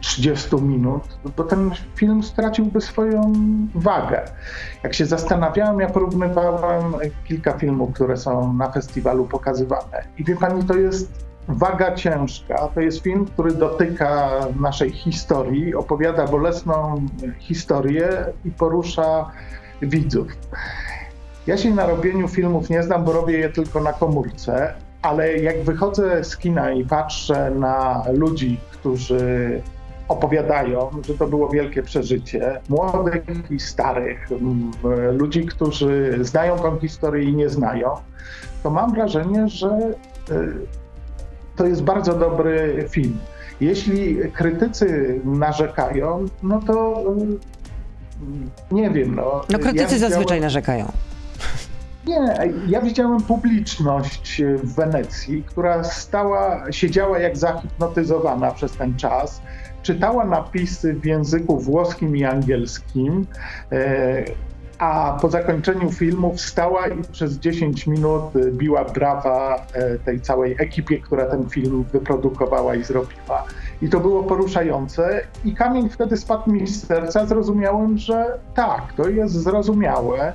30 0.01 0.57
minut, 0.57 1.03
to 1.37 1.45
ten 1.45 1.71
film 1.95 2.23
straciłby 2.23 2.81
swoją 2.81 3.33
wagę. 3.75 4.23
Jak 4.83 4.95
się 4.95 5.07
zastanawiałem, 5.07 5.81
ja 5.81 5.91
porównywałem 5.91 6.95
kilka 7.25 7.53
filmów, 7.53 7.95
które 7.95 8.17
są 8.17 8.53
na 8.53 8.71
festiwalu 8.71 9.25
pokazywane. 9.25 10.05
I 10.19 10.25
wie 10.25 10.37
pani, 10.37 10.65
to 10.65 10.75
jest 10.75 11.27
Waga 11.49 11.95
ciężka 11.95 12.69
to 12.75 12.81
jest 12.81 13.03
film, 13.03 13.25
który 13.25 13.53
dotyka 13.53 14.31
naszej 14.61 14.91
historii, 14.91 15.75
opowiada 15.75 16.27
bolesną 16.27 17.07
historię 17.39 18.09
i 18.45 18.51
porusza 18.51 19.31
widzów. 19.83 20.27
Ja 21.47 21.57
się 21.57 21.71
na 21.71 21.87
robieniu 21.87 22.29
filmów 22.29 22.71
nie 22.71 22.83
znam, 22.83 23.05
bo 23.05 23.13
robię 23.13 23.39
je 23.39 23.49
tylko 23.49 23.81
na 23.81 23.93
komórce, 23.93 24.75
ale 25.07 25.37
jak 25.37 25.63
wychodzę 25.63 26.25
z 26.25 26.37
kina 26.37 26.73
i 26.73 26.85
patrzę 26.85 27.51
na 27.51 28.05
ludzi, 28.13 28.59
którzy 28.71 29.63
opowiadają, 30.09 30.91
że 31.07 31.15
to 31.15 31.27
było 31.27 31.49
wielkie 31.49 31.83
przeżycie, 31.83 32.61
młodych 32.69 33.23
i 33.51 33.61
starych, 33.61 34.29
ludzi, 35.13 35.47
którzy 35.47 36.19
znają 36.21 36.59
tą 36.59 36.79
historię 36.79 37.25
i 37.25 37.37
nie 37.37 37.49
znają, 37.49 37.91
to 38.63 38.71
mam 38.71 38.95
wrażenie, 38.95 39.49
że 39.49 39.69
y, 40.31 40.55
to 41.57 41.67
jest 41.67 41.83
bardzo 41.83 42.13
dobry 42.13 42.87
film. 42.89 43.19
Jeśli 43.61 44.19
krytycy 44.33 45.21
narzekają, 45.25 46.27
no 46.43 46.61
to 46.67 47.05
y, 48.71 48.75
nie 48.75 48.91
wiem. 48.91 49.15
No, 49.15 49.43
no 49.51 49.59
krytycy 49.59 49.95
ja 49.95 50.09
zazwyczaj 50.09 50.41
narzekają. 50.41 50.93
Nie, 52.07 52.53
ja 52.69 52.81
widziałem 52.81 53.23
publiczność 53.23 54.43
w 54.63 54.75
Wenecji, 54.75 55.43
która 55.43 55.85
stała, 55.85 56.73
siedziała 56.73 57.19
jak 57.19 57.37
zahipnotyzowana 57.37 58.51
przez 58.51 58.73
ten 58.73 58.97
czas, 58.97 59.43
czytała 59.83 60.25
napisy 60.25 60.95
w 60.95 61.05
języku 61.05 61.59
włoskim 61.59 62.17
i 62.17 62.25
angielskim, 62.25 63.27
e, 63.73 64.25
a 64.79 65.19
po 65.21 65.31
zakończeniu 65.31 65.93
filmu 65.93 66.35
wstała 66.35 66.87
i 66.87 67.03
przez 67.13 67.39
10 67.39 67.87
minut 67.87 68.25
biła 68.53 68.85
brawa 68.85 69.67
e, 69.73 69.99
tej 69.99 70.21
całej 70.21 70.57
ekipie, 70.59 70.99
która 70.99 71.27
ten 71.27 71.49
film 71.49 71.85
wyprodukowała 71.93 72.75
i 72.75 72.85
zrobiła. 72.85 73.45
I 73.83 73.89
to 73.89 74.01
było 74.01 74.23
poruszające 74.23 75.21
i 75.45 75.55
kamień 75.55 75.89
wtedy 75.89 76.17
spadł 76.17 76.53
mi 76.53 76.67
z 76.67 76.87
serca. 76.87 77.27
Zrozumiałem, 77.27 77.99
że 77.99 78.39
tak, 78.55 78.93
to 78.93 79.09
jest 79.09 79.35
zrozumiałe. 79.35 80.33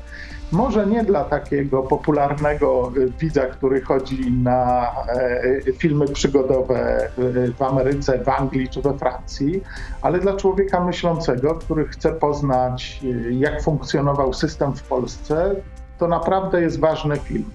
Może 0.51 0.87
nie 0.87 1.03
dla 1.03 1.23
takiego 1.23 1.83
popularnego 1.83 2.91
y, 2.97 3.09
widza, 3.19 3.41
który 3.41 3.81
chodzi 3.81 4.31
na 4.31 4.91
e, 5.07 5.73
filmy 5.73 6.07
przygodowe 6.07 7.09
y, 7.19 7.53
w 7.53 7.61
Ameryce, 7.61 8.23
w 8.23 8.29
Anglii 8.29 8.69
czy 8.69 8.81
we 8.81 8.97
Francji, 8.97 9.63
ale 10.01 10.19
dla 10.19 10.35
człowieka 10.35 10.85
myślącego, 10.85 11.55
który 11.55 11.87
chce 11.87 12.11
poznać, 12.11 12.99
y, 13.03 13.33
jak 13.33 13.61
funkcjonował 13.61 14.33
system 14.33 14.73
w 14.73 14.83
Polsce, 14.83 15.55
to 15.97 16.07
naprawdę 16.07 16.61
jest 16.61 16.79
ważny 16.79 17.17
film. 17.17 17.45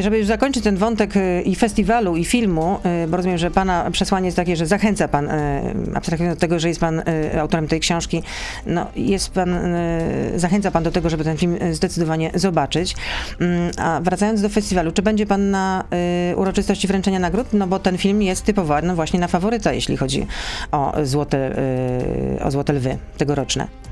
Żeby 0.00 0.18
już 0.18 0.26
zakończyć 0.26 0.64
ten 0.64 0.76
wątek 0.76 1.16
y, 1.16 1.42
i 1.42 1.54
festiwalu, 1.54 2.16
i 2.16 2.24
filmu, 2.24 2.78
y, 3.04 3.08
bo 3.08 3.16
rozumiem, 3.16 3.38
że 3.38 3.50
pana 3.50 3.90
przesłanie 3.90 4.26
jest 4.26 4.36
takie, 4.36 4.56
że 4.56 4.66
zachęca 4.66 5.08
pan, 5.08 5.30
y, 5.30 5.32
abstrahując 5.94 6.34
od 6.34 6.40
tego, 6.40 6.58
że 6.58 6.68
jest 6.68 6.80
pan 6.80 7.02
autorem 7.40 7.68
tej 7.68 7.80
książki, 7.80 8.22
no 8.66 8.86
jest 8.96 9.30
pan, 9.30 9.58
zachęca 10.36 10.70
pan 10.70 10.82
do 10.82 10.90
tego, 10.90 11.10
żeby 11.10 11.24
ten 11.24 11.36
film 11.36 11.58
zdecydowanie 11.72 12.30
zobaczyć. 12.34 12.96
Mm, 13.40 13.70
a 13.78 14.00
wracając 14.02 14.42
do 14.42 14.48
festiwalu, 14.48 14.92
czy 14.92 15.02
będzie 15.02 15.26
pan 15.26 15.50
na 15.50 15.84
uroczystości 16.36 16.88
wręczenia 16.88 17.18
nagród? 17.18 17.46
No 17.52 17.66
bo 17.66 17.78
ten 17.78 17.98
film 17.98 18.22
jest 18.22 18.44
typowany 18.44 18.94
właśnie 18.94 19.20
na 19.20 19.28
faworyta, 19.28 19.72
jeśli 19.72 19.96
chodzi 19.96 20.26
o 20.72 20.92
złote, 21.02 21.56
o 22.42 22.50
złote 22.50 22.72
lwy 22.72 22.98
tegoroczne. 23.16 23.85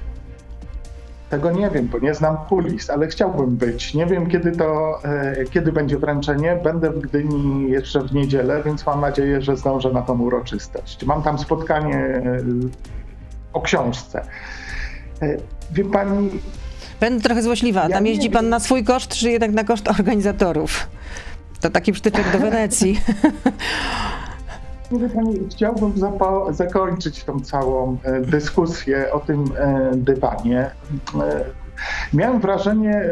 Tego 1.31 1.51
nie 1.51 1.71
wiem, 1.71 1.89
bo 1.89 1.99
nie 1.99 2.15
znam 2.15 2.37
kulis, 2.37 2.91
ale 2.91 3.07
chciałbym 3.07 3.57
być. 3.57 3.95
Nie 3.95 4.07
wiem, 4.07 4.27
kiedy 4.27 4.53
to, 4.53 5.01
e, 5.05 5.45
kiedy 5.45 5.73
będzie 5.73 5.99
wręczenie. 5.99 6.59
Będę 6.65 6.91
w 6.91 6.99
Gdyni 6.99 7.71
jeszcze 7.71 8.01
w 8.01 8.15
niedzielę, 8.15 8.63
więc 8.65 8.87
mam 8.87 9.01
nadzieję, 9.01 9.43
że 9.43 9.57
zdążę 9.57 9.93
na 9.93 10.03
tą 10.03 10.21
uroczystość. 10.21 11.05
Mam 11.05 11.23
tam 11.23 11.39
spotkanie 11.39 11.97
e, 11.97 12.41
o 13.53 13.61
książce. 13.61 14.25
E, 15.23 15.37
wie 15.73 15.85
pani. 15.85 16.31
Będę 17.01 17.25
trochę 17.25 17.43
złośliwa. 17.43 17.83
Ja 17.83 17.89
tam 17.89 18.07
jeździ 18.07 18.31
pan 18.31 18.49
na 18.49 18.61
swój 18.61 18.85
koszt, 18.85 19.11
czy 19.11 19.31
jednak 19.31 19.51
na 19.51 19.65
koszt 19.65 19.89
organizatorów? 19.89 20.89
To 21.61 21.71
taki 21.71 21.93
przytyczek 21.93 22.33
do 22.33 22.39
Wenecji. 22.39 23.01
Pani, 25.15 25.39
chciałbym 25.51 25.93
zakończyć 26.51 27.25
tą 27.25 27.41
całą 27.41 27.97
e, 28.05 28.21
dyskusję 28.21 29.13
o 29.13 29.21
tym 29.21 29.45
e, 29.59 29.91
dywanie. 29.95 30.71
E, 31.21 31.45
miałem 32.13 32.41
wrażenie, 32.41 33.05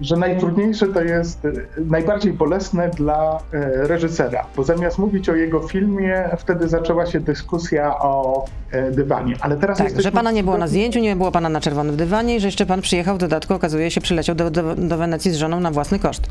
że 0.00 0.16
najtrudniejsze 0.16 0.86
to 0.86 1.02
jest 1.02 1.46
najbardziej 1.86 2.32
bolesne 2.32 2.88
dla 2.88 3.38
reżysera, 3.74 4.46
bo 4.56 4.64
zamiast 4.64 4.98
mówić 4.98 5.28
o 5.28 5.34
jego 5.34 5.60
filmie, 5.60 6.28
wtedy 6.38 6.68
zaczęła 6.68 7.06
się 7.06 7.20
dyskusja 7.20 7.98
o 7.98 8.44
dywanie. 8.92 9.34
Ale 9.40 9.56
teraz 9.56 9.78
tak, 9.78 9.84
jesteśmy... 9.84 10.02
że 10.02 10.12
pana 10.12 10.30
nie 10.30 10.44
było 10.44 10.58
na 10.58 10.68
zdjęciu, 10.68 11.00
nie 11.00 11.16
było 11.16 11.32
pana 11.32 11.48
na 11.48 11.60
czerwonym 11.60 11.96
dywanie 11.96 12.36
i 12.36 12.40
że 12.40 12.48
jeszcze 12.48 12.66
pan 12.66 12.80
przyjechał 12.80 13.14
w 13.14 13.18
dodatku, 13.18 13.54
okazuje 13.54 13.90
się, 13.90 14.00
przyleciał 14.00 14.34
do, 14.34 14.50
do, 14.50 14.74
do 14.74 14.98
Wenecji 14.98 15.30
z 15.30 15.36
żoną 15.36 15.60
na 15.60 15.70
własny 15.70 15.98
koszt 15.98 16.30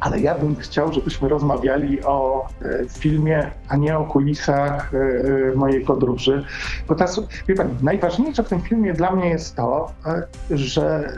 ale 0.00 0.20
ja 0.20 0.34
bym 0.34 0.56
chciał, 0.56 0.92
żebyśmy 0.92 1.28
rozmawiali 1.28 2.04
o 2.04 2.46
e, 2.62 2.88
filmie, 2.88 3.50
a 3.68 3.76
nie 3.76 3.98
o 3.98 4.04
kulisach 4.04 4.94
e, 4.94 4.98
e, 4.98 5.54
mojej 5.54 5.84
podróży. 5.84 6.44
Bo 6.88 6.94
ta, 6.94 7.06
wie 7.48 7.54
pani, 7.54 7.74
najważniejsze 7.82 8.42
w 8.42 8.48
tym 8.48 8.60
filmie 8.60 8.92
dla 8.92 9.10
mnie 9.10 9.28
jest 9.28 9.56
to, 9.56 9.92
że 10.50 11.12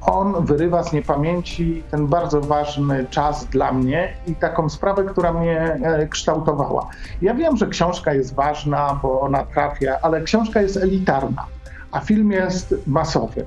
on 0.00 0.46
wyrywa 0.46 0.82
z 0.82 0.92
niepamięci 0.92 1.82
ten 1.90 2.06
bardzo 2.06 2.40
ważny 2.40 3.06
czas 3.10 3.44
dla 3.44 3.72
mnie 3.72 4.16
i 4.26 4.34
taką 4.34 4.68
sprawę, 4.68 5.04
która 5.04 5.32
mnie 5.32 5.80
kształtowała. 6.10 6.88
Ja 7.22 7.34
wiem, 7.34 7.56
że 7.56 7.66
książka 7.66 8.14
jest 8.14 8.34
ważna, 8.34 9.00
bo 9.02 9.20
ona 9.20 9.44
trafia, 9.44 9.98
ale 10.02 10.20
książka 10.22 10.62
jest 10.62 10.76
elitarna, 10.76 11.46
a 11.92 12.00
film 12.00 12.32
jest 12.32 12.74
masowy. 12.86 13.44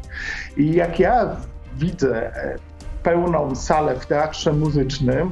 I 0.57 0.73
jak 0.73 0.99
ja 0.99 1.35
widzę 1.75 2.31
pełną 3.03 3.55
salę 3.55 3.99
w 3.99 4.05
teatrze 4.05 4.53
muzycznym, 4.53 5.31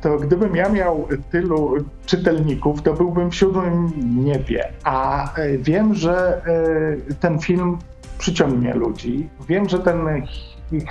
to 0.00 0.18
gdybym 0.18 0.56
ja 0.56 0.68
miał 0.68 1.08
tylu 1.30 1.74
czytelników, 2.06 2.82
to 2.82 2.94
byłbym 2.94 3.30
w 3.30 3.34
siódmym 3.34 3.92
niebie. 4.24 4.68
A 4.84 5.32
e, 5.34 5.58
wiem, 5.58 5.94
że 5.94 6.42
e, 6.46 7.14
ten 7.14 7.38
film 7.38 7.78
przyciągnie 8.18 8.74
ludzi. 8.74 9.28
Wiem, 9.48 9.68
że 9.68 9.78
ten 9.78 9.98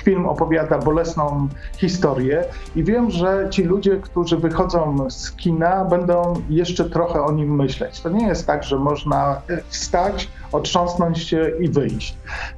film 0.03 0.25
opowiada 0.25 0.77
bolesną 0.77 1.48
historię 1.77 2.44
i 2.75 2.84
wiem, 2.84 3.12
że 3.12 3.48
ci 3.50 3.63
ludzie, 3.63 3.98
którzy 3.98 4.38
wychodzą 4.38 5.10
z 5.10 5.32
kina, 5.32 5.86
będą 5.86 6.34
jeszcze 6.50 6.89
trochę 6.89 7.22
o 7.22 7.32
nim 7.32 7.56
myśleć. 7.56 8.01
To 8.01 8.10
nie 8.10 8.27
jest 8.27 8.48
tak, 8.48 8.63
że 8.63 8.77
można 8.77 9.42
e, 9.50 9.62
wstać, 9.68 10.30
otrząsnąć 10.51 11.24
się 11.24 11.51
i 11.60 11.70
wyjść. 11.70 12.18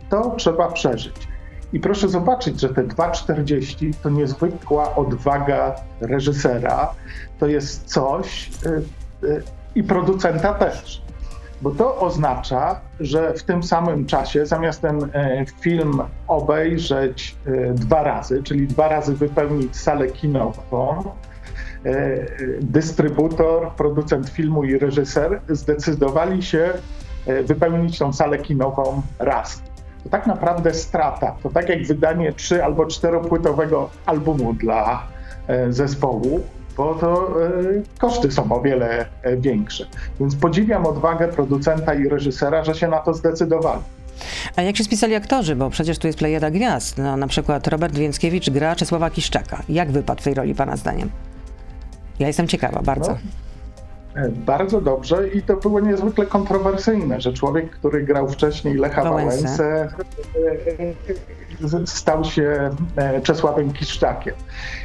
To 0.10 0.36
trzeba 0.38 0.72
przeżyć. 0.72 1.35
I 1.74 1.80
proszę 1.80 2.10
zobaczyć, 2.10 2.60
że 2.60 2.70
te 2.70 2.84
2,40 2.84 3.94
to 4.04 4.10
niezwykła 4.10 4.96
odwaga 4.96 5.76
reżysera, 6.02 6.94
to 7.40 7.48
jest 7.48 7.84
coś 7.84 8.50
y, 8.66 9.28
y, 9.28 9.44
i 9.76 9.84
producenta 9.84 10.54
też. 10.54 11.02
Bo 11.62 11.72
to 11.72 12.00
oznacza, 12.00 12.82
że 13.00 13.34
w 13.34 13.44
tym 13.44 13.64
samym 13.64 14.06
czasie, 14.06 14.46
zamiast 14.46 14.82
ten 14.82 15.04
y, 15.04 15.10
film 15.60 16.02
obejrzeć 16.28 17.36
dwa 17.74 18.04
razy, 18.04 18.44
czyli 18.44 18.68
dwa 18.68 18.88
razy 18.88 19.16
wypełnić 19.16 19.78
salę 19.78 20.08
kinową, 20.08 21.04
dystrybutor, 22.62 23.72
producent 23.72 24.30
filmu 24.30 24.64
i 24.64 24.78
reżyser 24.78 25.42
zdecydowali 25.50 26.44
się 26.44 26.74
wypełnić 27.44 28.00
tą 28.00 28.14
salę 28.14 28.38
kinową 28.38 29.02
raz 29.20 29.62
to 30.06 30.10
tak 30.10 30.28
naprawdę 30.28 30.74
strata. 30.74 31.36
To 31.44 31.50
tak 31.50 31.70
jak 31.70 31.88
wydanie 31.88 32.34
trzy 32.34 32.64
albo 32.64 32.86
czteropłytowego 32.86 33.90
albumu 34.06 34.54
dla 34.54 35.08
e, 35.48 35.74
zespołu, 35.74 36.42
bo 36.78 36.96
to 36.96 37.28
e, 37.44 37.54
koszty 38.00 38.32
są 38.32 38.52
o 38.52 38.62
wiele 38.62 39.06
e, 39.22 39.38
większe. 39.38 39.86
Więc 40.20 40.36
podziwiam 40.36 40.86
odwagę 40.86 41.28
producenta 41.28 41.94
i 41.94 42.10
reżysera, 42.10 42.64
że 42.64 42.76
się 42.76 42.88
na 42.88 43.00
to 43.00 43.14
zdecydowali. 43.14 43.82
A 44.56 44.62
jak 44.62 44.78
się 44.78 44.84
spisali 44.84 45.16
aktorzy? 45.16 45.56
Bo 45.56 45.70
przecież 45.70 45.98
tu 45.98 46.08
jest 46.08 46.20
plejada 46.20 46.52
gwiazd. 46.52 46.98
No, 46.98 47.18
na 47.18 47.28
przykład 47.28 47.68
Robert 47.68 47.96
Więckiewicz 47.96 48.50
gra 48.50 48.76
Czesława 48.76 49.10
Kiszczaka. 49.10 49.64
Jak 49.70 49.92
wypadł 49.92 50.22
w 50.22 50.24
tej 50.24 50.34
roli, 50.34 50.56
pana 50.56 50.78
zdaniem? 50.78 51.10
Ja 52.20 52.28
jestem 52.28 52.48
ciekawa 52.48 52.82
bardzo. 52.82 53.12
No. 53.12 53.45
Bardzo 54.30 54.82
dobrze 54.82 55.28
i 55.28 55.42
to 55.42 55.56
było 55.56 55.80
niezwykle 55.80 56.26
kontrowersyjne, 56.26 57.22
że 57.22 57.34
człowiek, 57.34 57.70
który 57.70 58.04
grał 58.04 58.30
wcześniej 58.30 58.76
Lecha 58.76 59.04
Wałęsę. 59.04 59.48
Wałęsę, 59.58 59.90
stał 61.86 62.24
się 62.24 62.70
e, 62.96 63.22
Czesławem 63.22 63.74
Kiszczakiem. 63.74 64.34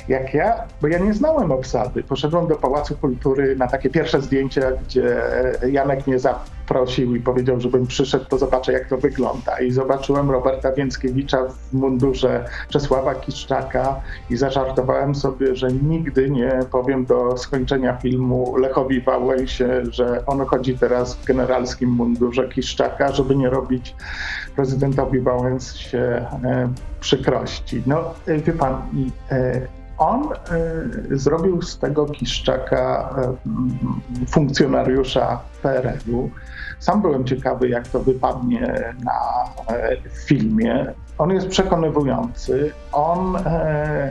Jak 0.08 0.34
ja, 0.34 0.54
bo 0.82 0.88
ja 0.88 0.98
nie 0.98 1.14
znałem 1.14 1.52
obsady, 1.52 2.02
poszedłem 2.02 2.46
do 2.46 2.56
Pałacu 2.56 2.96
Kultury 2.96 3.56
na 3.56 3.66
takie 3.66 3.90
pierwsze 3.90 4.22
zdjęcia, 4.22 4.62
gdzie 4.84 5.34
e, 5.62 5.70
Janek 5.70 6.06
mnie 6.06 6.18
zaprosił 6.18 7.14
i 7.16 7.20
powiedział, 7.20 7.60
żebym 7.60 7.86
przyszedł, 7.86 8.24
to 8.24 8.38
zobaczę 8.38 8.72
jak 8.72 8.88
to 8.88 8.98
wygląda. 8.98 9.60
I 9.60 9.70
zobaczyłem 9.70 10.30
Roberta 10.30 10.72
Więckiewicza 10.72 11.38
w 11.48 11.72
mundurze 11.72 12.44
Czesława 12.68 13.14
Kiszczaka 13.14 14.00
i 14.30 14.36
zażartowałem 14.36 15.14
sobie, 15.14 15.56
że 15.56 15.72
nigdy 15.72 16.30
nie 16.30 16.60
powiem 16.72 17.04
do 17.04 17.38
skończenia 17.38 17.96
filmu 17.96 18.56
Lechowi 18.56 19.00
Wałęsie, 19.00 19.82
że 19.90 20.26
on 20.26 20.46
chodzi 20.46 20.78
teraz 20.78 21.16
w 21.16 21.24
generalskim 21.24 21.90
mundurze 21.90 22.48
Kiszczaka, 22.48 23.12
żeby 23.12 23.36
nie 23.36 23.50
robić 23.50 23.94
prezydentowi 24.60 25.20
Wałęsie 25.20 25.98
e, 25.98 26.68
przykrości. 27.00 27.82
No, 27.86 28.14
e, 28.26 28.38
wie 28.38 28.52
pan, 28.52 28.82
e, 29.30 29.60
on 29.98 30.28
zrobił 31.10 31.62
z 31.62 31.78
tego 31.78 32.06
Kiszczaka 32.06 33.14
funkcjonariusza 34.28 35.40
PRL-u. 35.62 36.30
Sam 36.78 37.02
byłem 37.02 37.24
ciekawy, 37.24 37.68
jak 37.68 37.88
to 37.88 38.00
wypadnie 38.00 38.94
na 39.04 39.20
filmie. 40.26 40.86
On 41.18 41.30
jest 41.30 41.48
przekonywujący, 41.48 42.72
on 42.92 43.36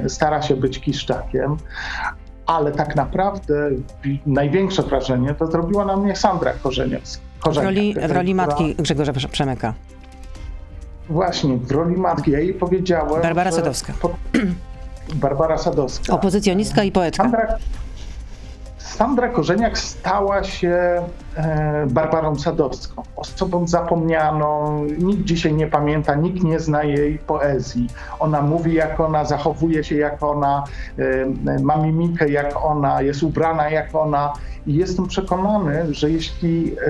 stara 0.07 0.41
się 0.41 0.55
być 0.55 0.79
Kiszczakiem, 0.79 1.57
ale 2.45 2.71
tak 2.71 2.95
naprawdę 2.95 3.69
wi- 4.03 4.21
największe 4.25 4.83
wrażenie 4.83 5.33
to 5.33 5.47
zrobiła 5.47 5.85
na 5.85 5.97
mnie 5.97 6.15
Sandra 6.15 6.53
Korzeniowska. 6.63 7.23
W 7.51 7.57
roli, 7.57 7.95
w 8.07 8.11
roli 8.11 8.35
matki 8.35 8.75
Grzegorza 8.75 9.13
Przemyka. 9.31 9.73
Właśnie, 11.09 11.57
w 11.57 11.71
roli 11.71 11.97
matki. 11.97 12.31
Ja 12.31 12.39
jej 12.39 12.53
powiedziałem. 12.53 13.21
Barbara 13.21 13.51
Sadowska. 13.51 13.93
Po... 14.01 14.09
Barbara 15.15 15.57
Sadowska. 15.57 16.13
Opozycjonistka 16.13 16.83
i 16.83 16.91
poetka. 16.91 17.23
Sandra, 17.23 17.57
Sandra 18.77 19.29
Korzeniak 19.29 19.77
stała 19.77 20.43
się 20.43 21.03
e, 21.35 21.87
Barbarą 21.89 22.35
Sadowską, 22.35 23.03
osobą 23.15 23.67
zapomnianą. 23.67 24.83
Nikt 24.97 25.23
dzisiaj 25.23 25.53
nie 25.53 25.67
pamięta, 25.67 26.15
nikt 26.15 26.43
nie 26.43 26.59
zna 26.59 26.83
jej 26.83 27.17
poezji. 27.17 27.87
Ona 28.19 28.41
mówi 28.41 28.73
jak 28.73 28.99
ona, 28.99 29.25
zachowuje 29.25 29.83
się 29.83 29.95
jak 29.95 30.23
ona, 30.23 30.63
e, 31.47 31.59
ma 31.61 31.77
mimikę 31.77 32.29
jak 32.29 32.65
ona, 32.65 33.01
jest 33.01 33.23
ubrana 33.23 33.69
jak 33.69 33.95
ona. 33.95 34.33
I 34.67 34.75
jestem 34.75 35.07
przekonany, 35.07 35.93
że 35.93 36.09
jeśli 36.11 36.75
e, 36.77 36.85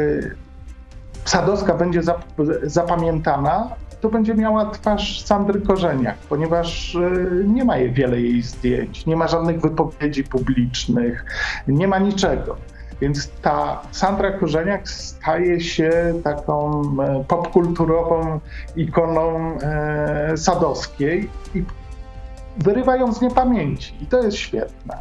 Sadowska 1.25 1.73
będzie 1.73 2.03
zap, 2.03 2.23
zapamiętana, 2.63 3.69
to 4.01 4.09
będzie 4.09 4.35
miała 4.35 4.71
twarz 4.71 5.25
Sandry 5.25 5.61
Korzeniak, 5.61 6.17
ponieważ 6.17 6.95
y, 6.95 7.43
nie 7.47 7.65
ma 7.65 7.77
jej 7.77 7.91
wiele 7.91 8.21
jej 8.21 8.41
zdjęć, 8.41 9.05
nie 9.05 9.15
ma 9.15 9.27
żadnych 9.27 9.61
wypowiedzi 9.61 10.23
publicznych, 10.23 11.25
nie 11.67 11.87
ma 11.87 11.99
niczego. 11.99 12.57
Więc 13.01 13.29
ta 13.41 13.81
Sandra 13.91 14.31
Korzeniak 14.31 14.89
staje 14.89 15.61
się 15.61 16.13
taką 16.23 16.81
e, 17.01 17.23
popkulturową 17.27 18.39
ikoną 18.75 19.57
e, 19.61 20.37
Sadowskiej 20.37 21.29
i 21.55 21.63
wyrywa 22.57 22.95
ją 22.95 23.13
z 23.13 23.21
niepamięci. 23.21 23.93
I 24.01 24.05
to 24.05 24.23
jest 24.23 24.37
świetne. 24.37 24.99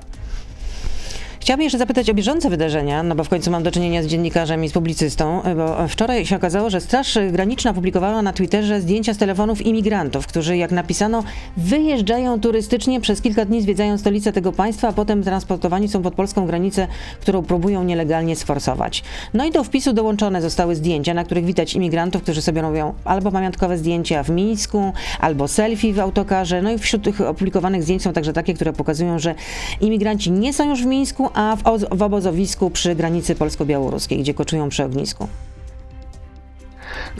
Chciałabym 1.48 1.64
jeszcze 1.64 1.78
zapytać 1.78 2.10
o 2.10 2.14
bieżące 2.14 2.50
wydarzenia, 2.50 3.02
no 3.02 3.14
bo 3.14 3.24
w 3.24 3.28
końcu 3.28 3.50
mam 3.50 3.62
do 3.62 3.70
czynienia 3.70 4.02
z 4.02 4.06
dziennikarzem 4.06 4.64
i 4.64 4.68
z 4.68 4.72
publicystą, 4.72 5.42
bo 5.56 5.88
wczoraj 5.88 6.26
się 6.26 6.36
okazało, 6.36 6.70
że 6.70 6.80
Straż 6.80 7.18
Graniczna 7.32 7.74
publikowała 7.74 8.22
na 8.22 8.32
Twitterze 8.32 8.80
zdjęcia 8.80 9.14
z 9.14 9.18
telefonów 9.18 9.66
imigrantów, 9.66 10.26
którzy, 10.26 10.56
jak 10.56 10.70
napisano, 10.70 11.24
wyjeżdżają 11.56 12.40
turystycznie, 12.40 13.00
przez 13.00 13.22
kilka 13.22 13.44
dni 13.44 13.62
zwiedzają 13.62 13.98
stolicę 13.98 14.32
tego 14.32 14.52
państwa, 14.52 14.88
a 14.88 14.92
potem 14.92 15.22
transportowani 15.22 15.88
są 15.88 16.02
pod 16.02 16.14
polską 16.14 16.46
granicę, 16.46 16.86
którą 17.20 17.42
próbują 17.42 17.84
nielegalnie 17.84 18.36
sforsować. 18.36 19.02
No 19.34 19.44
i 19.44 19.50
do 19.50 19.64
wpisu 19.64 19.92
dołączone 19.92 20.42
zostały 20.42 20.74
zdjęcia, 20.74 21.14
na 21.14 21.24
których 21.24 21.44
widać 21.44 21.74
imigrantów, 21.74 22.22
którzy 22.22 22.42
sobie 22.42 22.62
robią 22.62 22.94
albo 23.04 23.32
pamiątkowe 23.32 23.78
zdjęcia 23.78 24.22
w 24.22 24.30
Mińsku, 24.30 24.92
albo 25.20 25.48
selfie 25.48 25.92
w 25.92 26.00
autokarze. 26.00 26.62
No 26.62 26.72
i 26.72 26.78
wśród 26.78 27.02
tych 27.02 27.20
opublikowanych 27.20 27.82
zdjęć 27.82 28.02
są 28.02 28.12
także 28.12 28.32
takie, 28.32 28.54
które 28.54 28.72
pokazują, 28.72 29.18
że 29.18 29.34
imigranci 29.80 30.30
nie 30.30 30.52
są 30.52 30.70
już 30.70 30.82
w 30.82 30.86
Mińsku, 30.86 31.28
a 31.38 31.56
w, 31.56 31.66
oz- 31.66 31.84
w 31.98 32.02
obozowisku 32.02 32.70
przy 32.70 32.94
granicy 32.94 33.34
polsko-białoruskiej, 33.34 34.18
gdzie 34.18 34.34
koczują 34.34 34.68
przy 34.68 34.84
ognisku. 34.84 35.28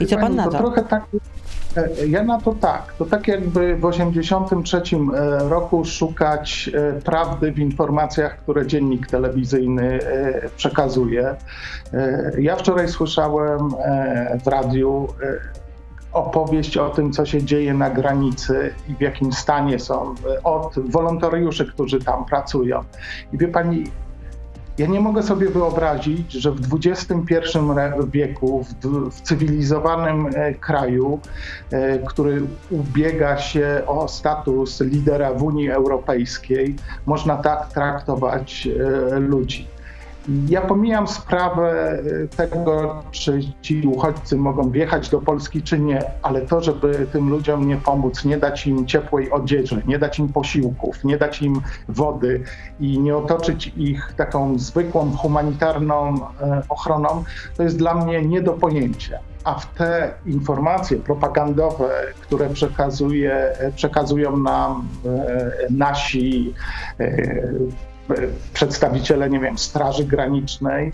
I 0.01 0.07
co 0.07 0.17
pan 0.19 0.35
na 0.37 0.45
to 0.45 0.59
trochę 0.59 0.83
tak. 0.85 1.05
e, 1.77 2.07
Ja 2.07 2.25
na 2.25 2.41
to 2.41 2.55
tak. 2.55 2.93
To 2.99 3.05
tak 3.05 3.29
jakby 3.29 3.77
w 3.77 3.91
1983 3.91 4.97
roku 5.49 5.85
szukać 5.85 6.71
e, 6.75 7.01
prawdy 7.01 7.53
w 7.53 7.59
informacjach, 7.59 8.39
które 8.43 8.67
dziennik 8.67 9.07
telewizyjny 9.07 9.99
e, 10.03 10.49
przekazuje. 10.57 11.35
E, 11.93 12.33
Ja 12.39 12.57
wczoraj 12.57 12.89
słyszałem 12.89 13.61
e, 13.85 14.39
w 14.45 14.47
radiu 14.47 15.09
e, 15.23 15.27
opowieść 16.13 16.77
o 16.77 16.89
tym, 16.91 17.13
co 17.13 17.27
się 17.27 17.43
dzieje 17.43 17.75
na 17.75 17.91
granicy 17.91 18.75
i 18.89 18.95
w 18.95 19.01
jakim 19.01 19.33
stanie 19.33 19.79
są 19.79 20.15
e, 20.37 20.43
od 20.43 20.91
wolontariuszy, 20.91 21.67
którzy 21.67 21.99
tam 22.01 22.25
pracują. 22.25 22.81
I 23.33 23.39
wie 23.39 23.49
pani, 23.49 23.85
ja 24.79 24.87
nie 24.87 25.01
mogę 25.01 25.23
sobie 25.23 25.49
wyobrazić, 25.49 26.33
że 26.33 26.53
w 26.53 26.79
XXI 26.85 27.59
wieku, 28.13 28.65
w, 28.65 28.87
w 29.11 29.21
cywilizowanym 29.21 30.27
e, 30.35 30.55
kraju, 30.55 31.21
e, 31.71 31.99
który 31.99 32.43
ubiega 32.71 33.39
się 33.39 33.83
o 33.87 34.09
status 34.09 34.81
lidera 34.81 35.35
w 35.35 35.43
Unii 35.43 35.71
Europejskiej, 35.71 36.77
można 37.07 37.37
tak 37.37 37.73
traktować 37.73 38.69
e, 39.13 39.19
ludzi. 39.19 39.78
Ja 40.49 40.61
pomijam 40.61 41.09
sprawę 41.09 41.93
e, 41.93 42.29
tego, 42.29 43.03
czy 43.11 43.41
ci 43.63 43.87
uchodźcy 43.87 44.37
mogą 44.37 44.71
wjechać 44.71 45.09
do 45.09 45.21
Polski, 45.21 45.63
czy 45.63 45.79
nie, 45.79 46.03
ale 46.23 46.41
to, 46.41 46.61
żeby 46.61 47.07
tym 47.13 47.31
ludziom 47.31 47.69
nie 47.69 47.77
pomóc, 47.77 48.25
nie 48.25 48.39
dać 48.39 48.67
im 48.67 48.87
ciepłej 48.87 49.31
odzieży, 49.31 49.83
nie 49.87 49.99
dać 49.99 50.19
im 50.19 50.29
posiłków, 50.29 51.05
nie 51.05 51.19
dać 51.19 51.43
im 51.43 51.61
wody 51.89 52.43
i 52.81 52.99
nie 52.99 53.17
otoczyć 53.17 53.73
ich 53.77 54.13
taką 54.17 54.59
zwykłą 54.59 55.17
humanitarną 55.17 56.15
e, 56.41 56.63
ochroną, 56.69 57.25
to 57.57 57.63
jest 57.63 57.79
dla 57.79 57.95
mnie 57.95 58.23
nie 58.23 58.43
do 58.43 58.53
pojęcia. 58.53 59.19
A 59.45 59.55
w 59.55 59.67
te 59.75 60.15
informacje 60.27 60.97
propagandowe, 60.97 61.91
które 62.21 62.51
przekazuje, 62.51 63.53
przekazują 63.77 64.37
nam 64.37 64.89
e, 65.07 65.51
nasi 65.71 66.55
przedstawiciele, 68.53 69.31
nie 69.31 69.41
wiem, 69.41 69.59
Straży 69.59 70.05
Granicznej. 70.05 70.93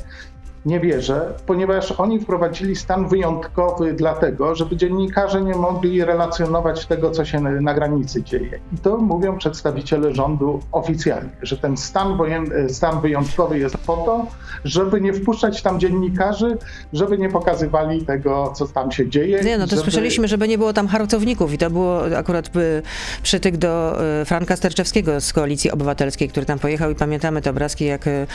Nie 0.67 0.81
wierzę, 0.81 1.33
ponieważ 1.47 1.93
oni 1.93 2.21
wprowadzili 2.21 2.77
stan 2.77 3.09
wyjątkowy 3.09 3.93
dlatego, 3.93 4.55
żeby 4.55 4.77
dziennikarze 4.77 5.43
nie 5.43 5.55
mogli 5.55 6.05
relacjonować 6.05 6.87
tego, 6.87 7.11
co 7.11 7.25
się 7.25 7.41
na, 7.41 7.75
granicy 7.75 8.23
dzieje. 8.23 8.61
I 8.73 8.79
to 8.79 8.97
mówią 8.97 9.39
przedstawiciele 9.39 10.15
rządu 10.15 10.61
oficjalnie, 10.73 11.31
że 11.43 11.57
ten 11.57 11.77
stan, 11.77 12.17
wojen, 12.17 12.47
stan 12.69 13.01
wyjątkowy 13.01 13.59
jest 13.59 13.79
po 13.79 13.97
to, 13.97 14.27
żeby 14.65 15.01
nie 15.01 15.13
wpuszczać 15.13 15.63
tam 15.63 15.81
dziennikarzy, 15.81 16.59
żeby 16.93 17.19
nie 17.19 17.29
pokazywali 17.29 18.07
tego, 18.07 18.53
co 18.57 18.69
tam 18.69 18.93
się 18.93 19.09
dzieje. 19.09 19.41
Nie, 19.45 19.59
no 19.59 19.65
to 19.65 19.71
żeby... 19.71 19.83
słyszeliśmy, 19.83 20.29
żeby 20.29 20.49
nie 20.49 20.59
było 20.59 20.73
tam 20.73 20.89
harcowników 20.89 21.53
i 21.53 21.59
to 21.59 21.71
było 21.71 22.03
akurat 22.17 22.57
y, 22.57 22.83
przytyk 23.23 23.57
do 23.57 24.03
y, 24.23 24.25
Franka 24.25 24.57
Sterczewskiego 24.57 25.21
z 25.21 25.33
Koalicji 25.33 25.71
Obywatelskiej, 25.71 26.29
który 26.29 26.47
tam 26.47 26.59
pojechał 26.59 26.91
i 26.91 26.95
pamiętamy 26.95 27.43
te 27.43 27.51
obrazki, 27.51 27.85
jak 27.85 28.07
y, 28.07 28.27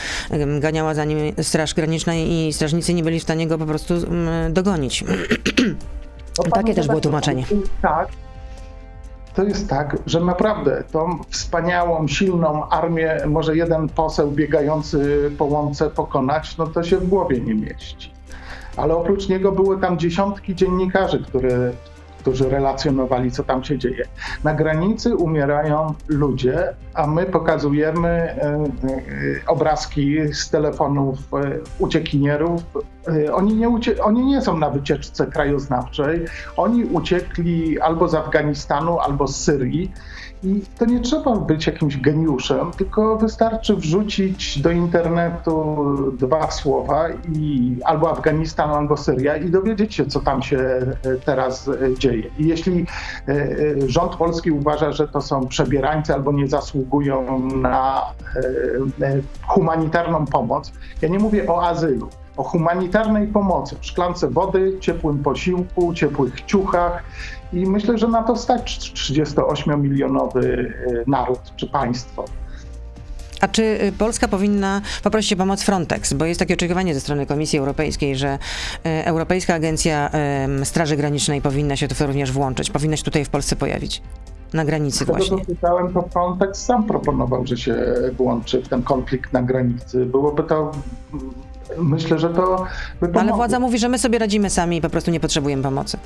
ganiała 0.60 0.94
za 0.94 1.04
nim 1.04 1.32
Straż 1.42 1.74
Graniczna 1.74 2.19
i 2.26 2.52
strażnicy 2.52 2.94
nie 2.94 3.02
byli 3.02 3.20
w 3.20 3.22
stanie 3.22 3.46
go 3.46 3.58
po 3.58 3.66
prostu 3.66 3.94
mm, 3.94 4.52
dogonić. 4.52 5.04
No, 6.38 6.50
Takie 6.50 6.74
też 6.74 6.86
było 6.86 7.00
tłumaczenie. 7.00 7.44
Tak. 7.82 8.08
To 9.34 9.42
jest 9.42 9.68
tak, 9.68 9.96
że 10.06 10.20
naprawdę 10.20 10.84
tą 10.92 11.18
wspaniałą, 11.28 12.08
silną 12.08 12.68
armię 12.68 13.16
może 13.26 13.56
jeden 13.56 13.88
poseł 13.88 14.30
biegający 14.30 15.30
po 15.38 15.44
łące 15.44 15.90
pokonać, 15.90 16.56
no 16.56 16.66
to 16.66 16.82
się 16.82 16.96
w 16.96 17.08
głowie 17.08 17.40
nie 17.40 17.54
mieści. 17.54 18.12
Ale 18.76 18.96
oprócz 18.96 19.28
niego 19.28 19.52
były 19.52 19.80
tam 19.80 19.98
dziesiątki 19.98 20.54
dziennikarzy, 20.54 21.24
które, 21.28 21.72
którzy 22.20 22.48
relacjonowali, 22.48 23.30
co 23.30 23.44
tam 23.44 23.64
się 23.64 23.78
dzieje. 23.78 24.04
Na 24.44 24.54
granicy 24.54 25.16
umierają 25.16 25.94
ludzie, 26.08 26.74
a 26.94 27.06
my 27.06 27.26
pokazujemy 27.26 28.08
e, 28.08 28.36
e, 28.42 28.66
obrazki 29.46 30.34
z 30.34 30.50
telefonów 30.50 31.18
e, 31.34 31.58
uciekinierów, 31.78 32.62
oni 33.32 33.54
nie, 33.54 33.68
ucie- 33.68 34.02
oni 34.04 34.24
nie 34.26 34.42
są 34.42 34.58
na 34.58 34.70
wycieczce 34.70 35.26
krajoznawczej. 35.26 36.24
Oni 36.56 36.84
uciekli 36.84 37.80
albo 37.80 38.08
z 38.08 38.14
Afganistanu, 38.14 38.98
albo 38.98 39.28
z 39.28 39.36
Syrii. 39.36 39.92
I 40.42 40.62
to 40.78 40.84
nie 40.84 41.00
trzeba 41.00 41.36
być 41.36 41.66
jakimś 41.66 41.96
geniuszem, 41.96 42.70
tylko 42.70 43.16
wystarczy 43.16 43.76
wrzucić 43.76 44.60
do 44.62 44.70
internetu 44.70 45.76
dwa 46.18 46.50
słowa 46.50 47.08
i 47.32 47.76
albo 47.84 48.10
Afganistan, 48.10 48.70
albo 48.70 48.96
Syria 48.96 49.36
i 49.36 49.50
dowiedzieć 49.50 49.94
się, 49.94 50.06
co 50.06 50.20
tam 50.20 50.42
się 50.42 50.80
teraz 51.24 51.68
e, 51.68 51.94
dzieje. 52.10 52.30
I 52.38 52.48
jeśli 52.48 52.86
e, 53.28 53.46
rząd 53.86 54.16
polski 54.16 54.50
uważa, 54.50 54.92
że 54.92 55.08
to 55.08 55.20
są 55.20 55.46
przebierańcy 55.46 56.14
albo 56.14 56.32
nie 56.32 56.46
zasługują 56.46 57.40
na 57.46 58.02
humanitarną 59.46 60.26
pomoc, 60.26 60.72
ja 61.02 61.08
nie 61.08 61.18
mówię 61.18 61.48
o 61.48 61.66
azylu, 61.66 62.08
o 62.36 62.44
humanitarnej 62.44 63.26
pomocy 63.26 63.76
szklance 63.80 64.28
wody, 64.28 64.76
ciepłym 64.80 65.18
posiłku, 65.18 65.94
ciepłych 65.94 66.40
ciuchach. 66.40 67.04
I 67.52 67.66
myślę, 67.66 67.98
że 67.98 68.08
na 68.08 68.22
to 68.22 68.36
stać 68.36 68.92
38-milionowy 68.94 70.44
y, 70.44 71.04
naród 71.06 71.40
czy 71.56 71.66
państwo. 71.66 72.24
A 73.40 73.48
czy 73.48 73.62
y, 73.62 73.92
Polska 73.98 74.28
powinna 74.28 74.80
poprosić 75.02 75.32
o 75.32 75.36
pomoc 75.36 75.62
Frontex? 75.62 76.12
Bo 76.12 76.24
jest 76.24 76.40
takie 76.40 76.54
oczekiwanie 76.54 76.94
ze 76.94 77.00
strony 77.00 77.26
Komisji 77.26 77.58
Europejskiej, 77.58 78.16
że 78.16 78.38
y, 78.86 79.04
Europejska 79.04 79.54
Agencja 79.54 80.10
Straży 80.64 80.96
Granicznej 80.96 81.42
powinna 81.42 81.76
się 81.76 81.88
tu 81.88 82.06
również 82.06 82.32
włączyć, 82.32 82.70
powinna 82.70 82.96
się 82.96 83.04
tutaj 83.04 83.24
w 83.24 83.28
Polsce 83.28 83.56
pojawić. 83.56 84.02
Na 84.52 84.64
granicy 84.64 84.98
Tego, 84.98 85.12
właśnie. 85.12 85.38
Co 85.38 85.44
pytałem, 85.44 85.92
to 85.92 86.02
Frontex 86.02 86.64
sam 86.64 86.86
proponował, 86.86 87.46
że 87.46 87.56
się 87.56 87.76
włączy 88.16 88.62
w 88.62 88.68
ten 88.68 88.82
konflikt 88.82 89.32
na 89.32 89.42
granicy. 89.42 90.06
Byłoby 90.06 90.42
to 90.42 90.72
myślę, 91.78 92.18
że 92.18 92.28
to 92.28 92.66
by 93.00 93.20
Ale 93.20 93.32
władza 93.32 93.60
mówi, 93.60 93.78
że 93.78 93.88
my 93.88 93.98
sobie 93.98 94.18
radzimy 94.18 94.50
sami 94.50 94.76
i 94.76 94.80
po 94.80 94.90
prostu 94.90 95.10
nie 95.10 95.20
potrzebujemy 95.20 95.62
pomocy. 95.62 95.98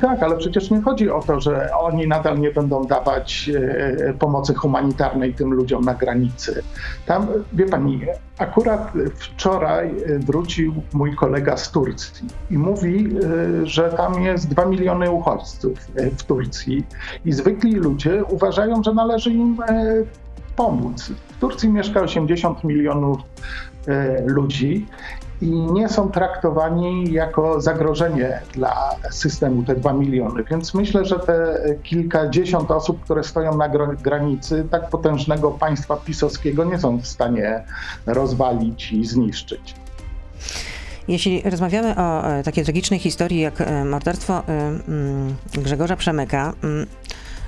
Tak, 0.00 0.22
ale 0.22 0.36
przecież 0.36 0.70
nie 0.70 0.82
chodzi 0.82 1.10
o 1.10 1.20
to, 1.20 1.40
że 1.40 1.70
oni 1.74 2.08
nadal 2.08 2.40
nie 2.40 2.50
będą 2.50 2.84
dawać 2.84 3.50
e, 3.54 4.14
pomocy 4.14 4.54
humanitarnej 4.54 5.34
tym 5.34 5.52
ludziom 5.52 5.84
na 5.84 5.94
granicy. 5.94 6.62
Tam, 7.06 7.26
wie 7.52 7.66
pani, 7.66 8.00
akurat 8.38 8.92
wczoraj 9.14 9.94
wrócił 10.18 10.74
mój 10.92 11.16
kolega 11.16 11.56
z 11.56 11.70
Turcji 11.70 12.28
i 12.50 12.58
mówi, 12.58 13.08
e, 13.62 13.66
że 13.66 13.90
tam 13.90 14.22
jest 14.22 14.48
2 14.48 14.64
miliony 14.64 15.10
uchodźców 15.10 15.78
e, 15.96 16.10
w 16.10 16.22
Turcji 16.22 16.86
i 17.24 17.32
zwykli 17.32 17.74
ludzie 17.74 18.24
uważają, 18.24 18.82
że 18.82 18.94
należy 18.94 19.30
im 19.30 19.56
pomóc. 20.56 21.12
W 21.28 21.38
Turcji 21.40 21.68
mieszka 21.68 22.00
80 22.00 22.64
milionów 22.64 23.18
E, 23.88 24.22
ludzi 24.26 24.86
i 25.40 25.50
nie 25.50 25.88
są 25.88 26.10
traktowani 26.10 27.12
jako 27.12 27.60
zagrożenie 27.60 28.40
dla 28.52 28.90
systemu, 29.10 29.62
te 29.62 29.74
dwa 29.74 29.92
miliony. 29.92 30.44
Więc 30.50 30.74
myślę, 30.74 31.04
że 31.04 31.18
te 31.18 31.60
kilkadziesiąt 31.82 32.70
osób, 32.70 33.04
które 33.04 33.24
stoją 33.24 33.56
na 33.56 33.68
granicy 34.02 34.66
tak 34.70 34.90
potężnego 34.90 35.50
państwa 35.50 35.96
pisowskiego, 35.96 36.64
nie 36.64 36.78
są 36.78 36.98
w 36.98 37.06
stanie 37.06 37.64
rozwalić 38.06 38.92
i 38.92 39.04
zniszczyć. 39.04 39.74
Jeśli 41.08 41.42
rozmawiamy 41.42 41.96
o 41.96 42.28
e, 42.28 42.42
takiej 42.42 42.64
tragicznej 42.64 43.00
historii 43.00 43.40
jak 43.40 43.60
e, 43.60 43.84
morderstwo 43.84 44.42
mm, 44.46 45.34
Grzegorza 45.52 45.96
Przemyka, 45.96 46.52
mm, 46.62 46.86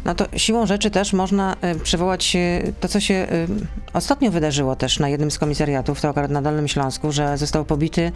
no 0.05 0.15
to 0.15 0.27
siłą 0.37 0.67
rzeczy 0.67 0.91
też 0.91 1.13
można 1.13 1.57
y, 1.77 1.81
przywołać 1.81 2.37
y, 2.37 2.73
to, 2.81 2.89
co 2.89 3.01
się 3.01 3.15
y, 3.15 3.47
ostatnio 3.93 4.31
wydarzyło 4.31 4.77
też 4.77 4.99
na 4.99 5.09
jednym 5.09 5.31
z 5.31 5.39
komisariatów, 5.39 6.01
to 6.01 6.09
akurat 6.09 6.31
na 6.31 6.43
Dolnym 6.43 6.69
Śląsku, 6.69 7.13
że 7.13 7.39
został 7.39 7.65
pobity 7.65 8.13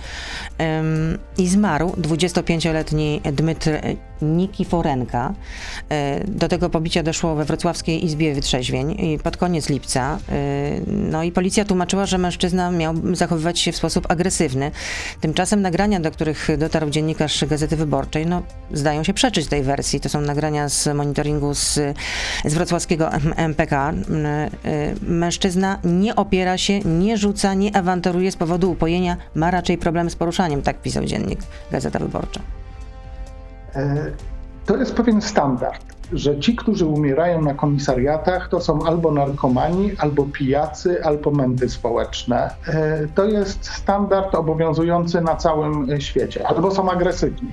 i 1.39 1.49
zmarł 1.49 1.89
25-letni 1.89 3.21
Dmytr 3.33 3.71
Nikiforenka. 4.23 5.35
Do 6.29 6.49
tego 6.49 6.71
pobicia 6.71 7.03
doszło 7.03 7.35
we 7.35 7.45
Wrocławskiej 7.45 8.05
Izbie 8.05 8.35
Wytrzeźwień 8.35 9.19
pod 9.23 9.37
koniec 9.37 9.69
lipca. 9.69 10.19
No 10.87 11.23
i 11.23 11.33
policja 11.33 11.65
tłumaczyła, 11.65 12.07
że 12.07 12.19
mężczyzna 12.19 12.71
miał 12.71 12.95
zachowywać 13.13 13.59
się 13.59 13.73
w 13.73 13.77
sposób 13.77 14.11
agresywny. 14.11 14.71
Tymczasem 15.21 15.63
nagrania, 15.63 16.01
do 16.01 16.11
których 16.11 16.49
dotarł 16.59 16.91
dziennikarz 16.91 17.45
Gazety 17.45 17.77
Wyborczej, 17.77 18.27
no, 18.27 18.43
zdają 18.73 19.05
się 19.05 19.15
przeczyć 19.15 19.47
tej 19.47 19.63
wersji. 19.63 20.01
To 20.01 20.09
są 20.09 20.21
nagrania 20.21 20.69
z 20.69 20.95
monitoringu 20.95 21.55
z 21.55 21.76
z, 21.77 22.55
wrocławskiego 22.55 23.11
MPK. 23.37 23.93
Mężczyzna 25.03 25.79
nie 25.85 26.17
opiera 26.17 26.59
się, 26.59 26.81
nie 26.81 27.17
rzuca, 27.17 27.55
nie 27.55 27.77
awanturuje 27.77 28.33
z 28.33 28.37
powodu 28.37 28.71
upojenia, 28.71 29.17
ma 29.35 29.51
raczej 29.51 29.79
problem 29.79 30.11
z 30.11 30.17
poruszaniem, 30.17 30.63
tak 30.63 30.83
pisał 30.83 31.05
dziennik 31.05 31.41
Gazeta 31.71 31.99
Wyborcza. 31.99 32.41
E, 33.75 34.13
to 34.67 34.77
jest 34.77 34.95
pewien 34.95 35.23
standard, 35.23 35.83
że 36.13 36.41
ci, 36.41 36.57
którzy 36.57 36.87
umierają 36.87 37.43
na 37.43 37.55
komisariatach, 37.55 38.49
to 38.49 38.61
są 38.61 38.87
albo 38.87 39.13
narkomani, 39.13 39.93
albo 39.99 40.25
pijacy, 40.25 41.05
albo 41.05 41.31
mędy 41.31 41.69
społeczne. 41.69 42.51
E, 42.69 43.07
to 43.15 43.25
jest 43.25 43.65
standard 43.65 44.35
obowiązujący 44.35 45.21
na 45.21 45.37
całym 45.37 46.01
świecie. 46.01 46.47
Albo 46.47 46.71
są 46.71 46.91
agresywni, 46.91 47.53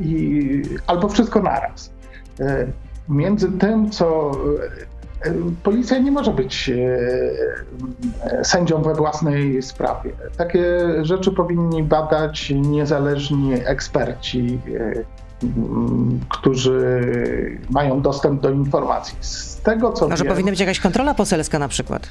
i, 0.00 0.62
albo 0.86 1.08
wszystko 1.08 1.40
naraz. 1.42 1.90
E, 3.08 3.12
między 3.12 3.52
tym, 3.52 3.90
co 3.90 4.30
e, 4.30 4.94
Policja 5.62 5.98
nie 5.98 6.12
może 6.12 6.30
być 6.30 6.70
e, 8.30 8.44
sędzią 8.44 8.82
we 8.82 8.94
własnej 8.94 9.62
sprawie. 9.62 10.12
Takie 10.36 10.64
rzeczy 11.02 11.32
powinni 11.32 11.82
badać 11.82 12.50
niezależni 12.50 13.52
eksperci, 13.64 14.58
e, 14.80 15.04
którzy 16.28 17.00
mają 17.70 18.00
dostęp 18.00 18.40
do 18.40 18.50
informacji. 18.50 19.16
Z 19.20 19.56
tego 19.56 19.92
co. 19.92 20.08
Może 20.08 20.24
wiem, 20.24 20.32
powinna 20.32 20.50
być 20.50 20.60
jakaś 20.60 20.80
kontrola 20.80 21.14
poselska 21.14 21.58
na 21.58 21.68
przykład? 21.68 22.10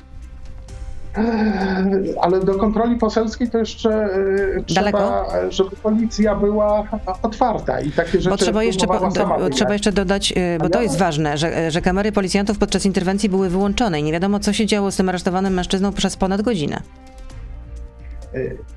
Ale 2.22 2.40
do 2.40 2.56
kontroli 2.56 2.96
poselskiej 2.96 3.50
to 3.50 3.58
jeszcze 3.58 3.90
e, 3.90 4.64
trzeba, 4.66 5.26
żeby 5.50 5.76
policja 5.76 6.36
była 6.36 6.84
otwarta 7.22 7.82
i 7.82 7.92
takie 7.92 8.12
rzeczy. 8.12 8.30
Bo 8.30 8.38
trzeba 8.38 8.64
jeszcze, 8.64 8.88
po, 8.88 9.10
do, 9.40 9.50
trzeba 9.50 9.74
jeszcze 9.74 9.92
dodać, 9.92 10.34
e, 10.36 10.58
bo 10.60 10.70
to 10.70 10.82
jest 10.82 10.98
ważne, 10.98 11.38
że, 11.38 11.72
że 11.72 11.82
kamery 11.82 12.12
policjantów 12.12 12.58
podczas 12.58 12.86
interwencji 12.86 13.30
były 13.30 13.50
wyłączone 13.50 14.00
i 14.00 14.04
nie 14.04 14.12
wiadomo, 14.12 14.40
co 14.40 14.54
się 14.54 14.66
działo 14.66 14.92
z 14.92 14.96
tym 14.96 15.10
aresztowanym 15.10 15.54
mężczyzną 15.54 15.92
przez 15.92 16.18
ponad 16.18 16.42
godzinę. 16.42 16.82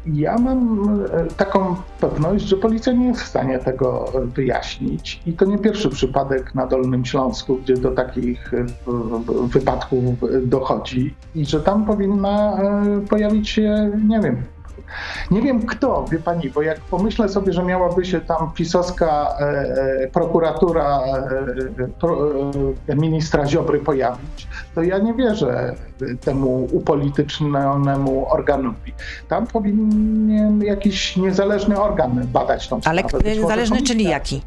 Ja 0.07 0.39
mam 0.39 0.89
e, 1.13 1.25
taką 1.37 1.77
pewność, 2.01 2.45
że 2.45 2.57
policja 2.57 2.93
nie 2.93 3.07
jest 3.07 3.21
w 3.21 3.27
stanie 3.27 3.59
tego 3.59 4.13
wyjaśnić. 4.35 5.21
I 5.27 5.33
to 5.33 5.45
nie 5.45 5.59
pierwszy 5.59 5.91
przypadek 5.91 6.55
na 6.55 6.67
Dolnym 6.67 7.05
Śląsku, 7.05 7.57
gdzie 7.57 7.75
do 7.75 7.91
takich 7.91 8.55
e, 8.55 8.67
wypadków 9.47 10.03
dochodzi. 10.43 11.15
I 11.35 11.47
że 11.47 11.61
tam 11.61 11.87
powinna 11.87 12.63
e, 12.63 13.01
pojawić 13.09 13.49
się, 13.49 13.91
nie 14.09 14.21
wiem, 14.21 14.43
nie 15.31 15.43
wiem 15.43 15.67
kto, 15.67 16.05
wie 16.13 16.19
pani, 16.19 16.51
bo 16.51 16.63
jak 16.63 16.81
pomyślę 16.81 17.29
sobie, 17.29 17.53
że 17.53 17.63
miałaby 17.63 18.05
się 18.05 18.21
tam 18.21 18.53
pisowska 18.55 19.37
e, 19.41 19.45
e 20.05 20.09
prokuratura 20.09 21.01
e, 21.01 21.89
pro, 22.01 22.17
e, 22.89 22.97
ministra 22.97 23.47
Ziobry 23.47 23.79
pojawić, 23.79 24.49
to 24.75 24.83
ja 24.83 24.99
nie 24.99 25.15
wierzę 25.15 25.75
temu 26.21 26.69
upolitycznionemu 26.73 28.33
organowi. 28.33 28.93
Tam 29.29 29.47
powinien 29.47 30.63
jakiś 30.63 31.17
niezależny 31.17 31.81
organ 31.81 32.27
badać 32.33 32.69
tą 32.69 32.81
sprawę. 32.81 33.03
Ale 33.23 33.35
niezależny, 33.35 33.83
czyli 33.83 34.05
jaki? 34.05 34.43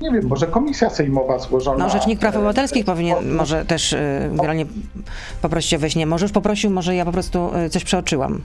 nie 0.00 0.10
wiem, 0.10 0.26
może 0.26 0.46
komisja 0.46 0.90
sejmowa 0.90 1.38
złożona. 1.38 1.84
No, 1.84 1.90
Rzecznik 1.90 2.18
Praw 2.18 2.36
Obywatelskich 2.36 2.84
powinien 2.84 3.34
może 3.34 3.64
też 3.64 3.96
generalnie 4.30 4.66
poprosić 5.42 5.74
o 5.74 5.78
weźmie. 5.78 6.06
Może 6.06 6.24
już 6.24 6.32
poprosił, 6.32 6.70
może 6.70 6.94
ja 6.94 7.04
po 7.04 7.12
prostu 7.12 7.50
coś 7.70 7.84
przeoczyłam. 7.84 8.42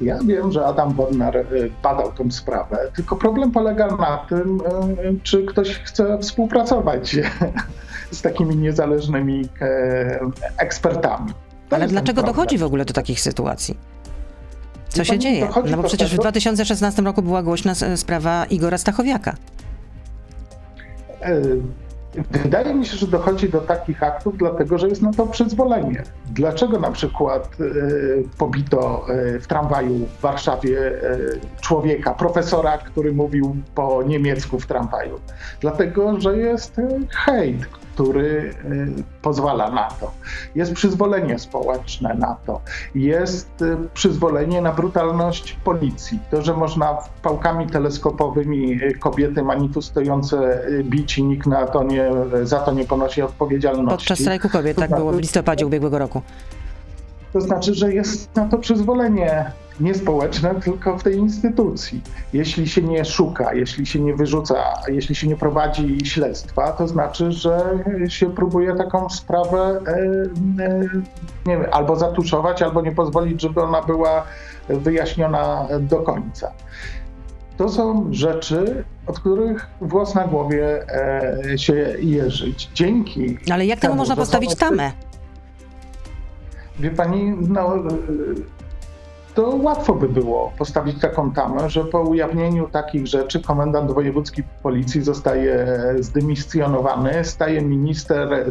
Ja 0.00 0.18
wiem, 0.26 0.52
że 0.52 0.66
Adam 0.66 0.92
Bodnar 0.92 1.36
e, 1.36 1.44
badał 1.82 2.12
tę 2.12 2.30
sprawę, 2.30 2.78
tylko 2.96 3.16
problem 3.16 3.50
polega 3.52 3.86
na 3.86 4.16
tym, 4.28 4.60
e, 4.60 5.14
czy 5.22 5.46
ktoś 5.46 5.78
chce 5.78 6.18
współpracować 6.18 7.16
z 8.10 8.22
takimi 8.22 8.56
niezależnymi 8.56 9.48
e, 9.60 10.20
ekspertami. 10.58 11.32
To 11.68 11.76
Ale 11.76 11.88
dlaczego 11.88 12.22
dochodzi 12.22 12.58
w 12.58 12.62
ogóle 12.62 12.84
do 12.84 12.94
takich 12.94 13.20
sytuacji? 13.20 13.76
Co 14.88 15.04
się 15.04 15.18
dzieje? 15.18 15.48
No 15.70 15.76
bo 15.76 15.82
przecież 15.82 16.14
w 16.14 16.18
2016 16.18 17.02
roku 17.02 17.22
była 17.22 17.42
głośna 17.42 17.74
sprawa 17.96 18.44
Igora 18.44 18.78
Stachowiaka. 18.78 19.34
Wydaje 22.30 22.74
mi 22.74 22.86
się, 22.86 22.96
że 22.96 23.06
dochodzi 23.06 23.48
do 23.48 23.60
takich 23.60 24.02
aktów, 24.02 24.38
dlatego 24.38 24.78
że 24.78 24.88
jest 24.88 25.02
na 25.02 25.12
to 25.12 25.26
przyzwolenie. 25.26 26.02
Dlaczego 26.26 26.78
na 26.78 26.90
przykład 26.90 27.60
y, 27.60 28.24
pobito 28.38 29.06
y, 29.36 29.40
w 29.40 29.46
tramwaju 29.46 29.94
w 29.94 30.20
Warszawie 30.20 30.78
y, 30.78 31.40
człowieka, 31.60 32.14
profesora, 32.14 32.78
który 32.78 33.12
mówił 33.12 33.56
po 33.74 34.02
niemiecku 34.02 34.58
w 34.58 34.66
tramwaju? 34.66 35.20
Dlatego, 35.60 36.20
że 36.20 36.38
jest 36.38 36.80
hejt. 37.10 37.66
Który 37.96 38.54
y, 38.64 39.04
pozwala 39.22 39.70
na 39.70 39.88
to. 39.90 40.12
Jest 40.54 40.72
przyzwolenie 40.72 41.38
społeczne 41.38 42.14
na 42.14 42.36
to. 42.46 42.60
Jest 42.94 43.62
y, 43.62 43.76
przyzwolenie 43.94 44.60
na 44.60 44.72
brutalność 44.72 45.56
policji. 45.64 46.18
To, 46.30 46.42
że 46.42 46.54
można 46.54 46.98
pałkami 47.22 47.66
teleskopowymi 47.66 48.72
y, 48.82 48.98
kobiety 48.98 49.42
manifestujące 49.42 50.62
bić 50.84 51.18
i 51.18 51.24
nikt 51.24 51.46
na 51.46 51.66
to 51.66 51.82
nie, 51.82 52.10
za 52.42 52.60
to 52.60 52.72
nie 52.72 52.84
ponosi 52.84 53.22
odpowiedzialności. 53.22 53.96
Podczas 53.96 54.18
strajku 54.18 54.48
kobiet, 54.48 54.76
tak 54.76 54.90
było 54.90 55.12
w 55.12 55.18
listopadzie 55.18 55.66
ubiegłego 55.66 55.98
roku. 55.98 56.22
To 57.36 57.40
znaczy, 57.40 57.74
że 57.74 57.92
jest 57.92 58.36
na 58.36 58.48
to 58.48 58.58
przyzwolenie 58.58 59.50
nie 59.80 59.94
społeczne, 59.94 60.54
tylko 60.54 60.98
w 60.98 61.02
tej 61.02 61.16
instytucji. 61.16 62.00
Jeśli 62.32 62.68
się 62.68 62.82
nie 62.82 63.04
szuka, 63.04 63.54
jeśli 63.54 63.86
się 63.86 64.00
nie 64.00 64.14
wyrzuca, 64.14 64.54
jeśli 64.88 65.14
się 65.14 65.26
nie 65.28 65.36
prowadzi 65.36 65.98
śledztwa, 66.04 66.72
to 66.72 66.88
znaczy, 66.88 67.32
że 67.32 67.78
się 68.08 68.34
próbuje 68.34 68.74
taką 68.74 69.08
sprawę 69.08 69.80
e, 69.86 69.92
e, 70.64 70.80
nie 71.46 71.58
wiem, 71.58 71.66
albo 71.72 71.96
zatuszować, 71.96 72.62
albo 72.62 72.82
nie 72.82 72.92
pozwolić, 72.92 73.42
żeby 73.42 73.62
ona 73.62 73.82
była 73.82 74.24
wyjaśniona 74.68 75.68
do 75.80 75.96
końca. 75.98 76.52
To 77.56 77.68
są 77.68 78.08
rzeczy, 78.10 78.84
od 79.06 79.20
których 79.20 79.66
włos 79.80 80.14
na 80.14 80.26
głowie 80.26 80.86
e, 81.52 81.58
się 81.58 81.96
jeżyć. 81.98 82.70
Dzięki. 82.74 83.38
Ale 83.52 83.66
jak 83.66 83.80
temu 83.80 83.94
można 83.94 84.16
postawić 84.16 84.54
tamę? 84.54 84.92
Wie 86.78 86.90
pani, 86.90 87.36
no 87.48 87.74
to 89.36 89.56
łatwo 89.62 89.94
by 89.94 90.08
było 90.08 90.52
postawić 90.58 91.00
taką 91.00 91.32
tamę, 91.32 91.70
że 91.70 91.84
po 91.84 92.00
ujawnieniu 92.00 92.68
takich 92.68 93.06
rzeczy 93.06 93.40
komendant 93.40 93.92
wojewódzki 93.92 94.42
policji 94.62 95.02
zostaje 95.02 95.66
zdymisjonowany, 96.00 97.24
staje 97.24 97.62
minister, 97.62 98.32
e, 98.32 98.46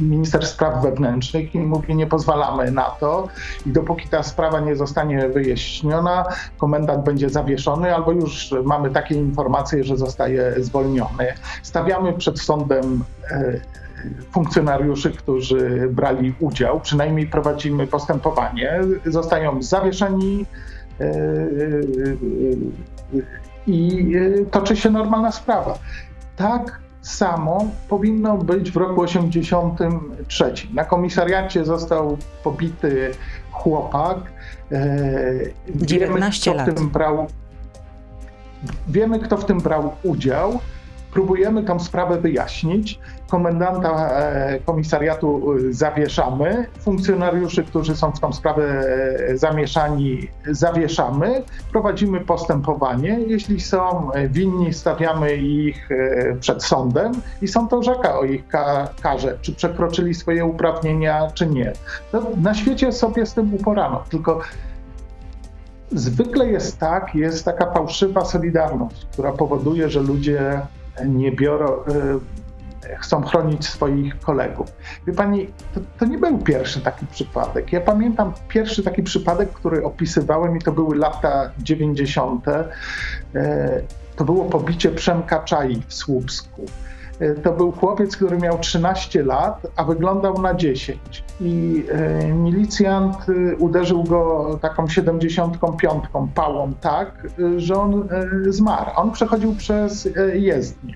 minister 0.00 0.46
spraw 0.46 0.82
wewnętrznych 0.82 1.54
i 1.54 1.58
mówi 1.58 1.94
nie 1.94 2.06
pozwalamy 2.06 2.70
na 2.70 2.82
to 2.82 3.28
i 3.66 3.70
dopóki 3.70 4.08
ta 4.08 4.22
sprawa 4.22 4.60
nie 4.60 4.76
zostanie 4.76 5.28
wyjaśniona, 5.28 6.24
komendant 6.58 7.04
będzie 7.04 7.30
zawieszony 7.30 7.94
albo 7.94 8.12
już 8.12 8.54
mamy 8.64 8.90
takie 8.90 9.14
informacje, 9.14 9.84
że 9.84 9.96
zostaje 9.96 10.54
zwolniony. 10.58 11.34
Stawiamy 11.62 12.12
przed 12.12 12.40
sądem 12.40 13.04
e, 13.30 13.60
funkcjonariuszy, 14.30 15.10
którzy 15.10 15.88
brali 15.92 16.34
udział, 16.40 16.80
przynajmniej 16.80 17.26
prowadzimy 17.26 17.86
postępowanie, 17.86 18.80
zostają 19.06 19.62
zawieszeni 19.62 20.46
e, 21.00 21.04
e, 21.04 21.08
e, 21.08 21.14
i 23.66 24.14
toczy 24.50 24.76
się 24.76 24.90
normalna 24.90 25.32
sprawa. 25.32 25.78
Tak 26.36 26.80
samo 27.02 27.70
powinno 27.88 28.38
być 28.38 28.70
w 28.70 28.76
roku 28.76 29.00
83. 29.00 30.52
Na 30.74 30.84
komisariacie 30.84 31.64
został 31.64 32.18
pobity 32.44 33.10
chłopak. 33.50 34.18
19 35.74 36.50
wiemy, 36.50 36.66
lat. 36.66 36.80
Brał, 36.80 37.26
wiemy, 38.88 39.18
kto 39.18 39.36
w 39.36 39.44
tym 39.44 39.60
brał 39.60 39.92
udział 40.02 40.60
próbujemy 41.14 41.62
tą 41.62 41.80
sprawę 41.80 42.20
wyjaśnić. 42.20 42.98
Komendanta 43.28 44.10
e, 44.10 44.60
komisariatu 44.60 45.52
e, 45.52 45.72
zawieszamy, 45.72 46.66
funkcjonariuszy, 46.80 47.64
którzy 47.64 47.96
są 47.96 48.12
w 48.12 48.20
tą 48.20 48.32
sprawę 48.32 48.64
e, 49.28 49.36
zamieszani, 49.36 50.28
zawieszamy, 50.50 51.42
prowadzimy 51.72 52.20
postępowanie. 52.20 53.18
Jeśli 53.26 53.60
są 53.60 54.10
winni, 54.30 54.72
stawiamy 54.72 55.36
ich 55.36 55.88
przed 56.40 56.64
sądem 56.64 57.12
i 57.42 57.48
sąd 57.48 57.72
orzeka 57.72 58.18
o 58.18 58.24
ich 58.24 58.44
karze, 59.02 59.38
czy 59.40 59.54
przekroczyli 59.54 60.14
swoje 60.14 60.44
uprawnienia, 60.44 61.30
czy 61.34 61.46
nie. 61.46 61.72
No, 62.12 62.22
na 62.42 62.54
świecie 62.54 62.92
sobie 62.92 63.26
z 63.26 63.34
tym 63.34 63.54
uporano, 63.54 64.04
tylko 64.10 64.40
zwykle 65.92 66.46
jest 66.46 66.78
tak, 66.78 67.14
jest 67.14 67.44
taka 67.44 67.72
fałszywa 67.72 68.24
solidarność, 68.24 69.06
która 69.12 69.32
powoduje, 69.32 69.90
że 69.90 70.00
ludzie 70.00 70.60
nie 71.06 71.32
biorą, 71.32 71.72
y, 71.72 72.96
chcą 72.98 73.22
chronić 73.22 73.66
swoich 73.66 74.20
kolegów. 74.20 74.72
Wie 75.06 75.12
pani, 75.12 75.46
to, 75.74 75.80
to, 75.98 76.06
nie 76.06 76.18
był 76.18 76.38
pierwszy 76.38 76.80
taki 76.80 77.06
przypadek. 77.06 77.72
Ja 77.72 77.80
pamiętam 77.80 78.32
pierwszy 78.48 78.82
taki 78.82 79.02
przypadek, 79.02 79.52
który 79.52 79.84
opisywałem 79.84 80.56
i 80.56 80.60
to 80.60 80.72
były 80.72 80.96
lata 80.96 81.50
90. 81.58 82.48
Y, 82.48 82.52
to 84.16 84.24
było 84.24 84.44
pobicie 84.44 84.90
Przemka 84.90 85.38
Czai 85.38 85.82
w 85.88 85.94
Słupsku. 85.94 86.66
Y, 87.22 87.34
to 87.42 87.52
był 87.52 87.72
chłopiec, 87.72 88.16
który 88.16 88.38
miał 88.38 88.58
13 88.58 89.22
lat, 89.22 89.66
a 89.76 89.84
wyglądał 89.84 90.42
na 90.42 90.54
10. 90.54 91.24
I 91.40 91.84
milicjant 92.34 93.16
uderzył 93.58 94.04
go 94.04 94.50
taką 94.62 94.88
75 94.88 96.04
pałą 96.34 96.72
tak, 96.80 97.26
że 97.56 97.74
on 97.74 98.08
zmarł. 98.48 98.90
On 98.96 99.10
przechodził 99.10 99.54
przez 99.54 100.08
jezdnię. 100.34 100.94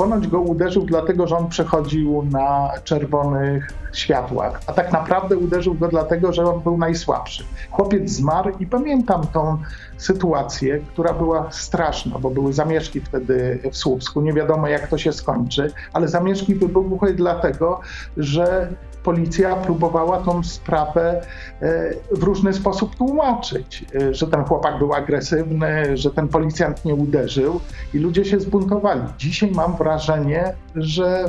Ponoć 0.00 0.28
go 0.28 0.40
uderzył 0.40 0.84
dlatego, 0.84 1.26
że 1.26 1.36
on 1.36 1.48
przechodził 1.48 2.22
na 2.30 2.70
czerwonych 2.84 3.72
światłach, 3.92 4.60
a 4.66 4.72
tak 4.72 4.92
naprawdę 4.92 5.36
uderzył 5.36 5.74
go 5.74 5.88
dlatego, 5.88 6.32
że 6.32 6.44
on 6.44 6.60
był 6.60 6.78
najsłabszy. 6.78 7.44
Chłopiec 7.70 8.10
zmarł 8.10 8.50
i 8.60 8.66
pamiętam 8.66 9.26
tą 9.26 9.58
sytuację, 9.96 10.80
która 10.92 11.12
była 11.12 11.52
straszna, 11.52 12.18
bo 12.18 12.30
były 12.30 12.52
zamieszki 12.52 13.00
wtedy 13.00 13.58
w 13.72 13.76
Słupsku. 13.76 14.20
Nie 14.20 14.32
wiadomo, 14.32 14.68
jak 14.68 14.88
to 14.88 14.98
się 14.98 15.12
skończy, 15.12 15.72
ale 15.92 16.08
zamieszki 16.08 16.54
wybuchły 16.54 17.14
dlatego, 17.14 17.80
że 18.16 18.68
policja 19.02 19.56
próbowała 19.56 20.18
tą 20.18 20.42
sprawę 20.42 21.20
e, 21.60 21.90
w 22.10 22.22
różny 22.22 22.52
sposób 22.52 22.96
tłumaczyć, 22.96 23.84
e, 23.94 24.14
że 24.14 24.26
ten 24.26 24.44
chłopak 24.44 24.78
był 24.78 24.94
agresywny, 24.94 25.96
że 25.96 26.10
ten 26.10 26.28
policjant 26.28 26.84
nie 26.84 26.94
uderzył 26.94 27.60
i 27.94 27.98
ludzie 27.98 28.24
się 28.24 28.40
zbuntowali. 28.40 29.00
Dzisiaj 29.18 29.50
mam 29.50 29.76
wrażenie, 29.76 30.54
że 30.74 31.24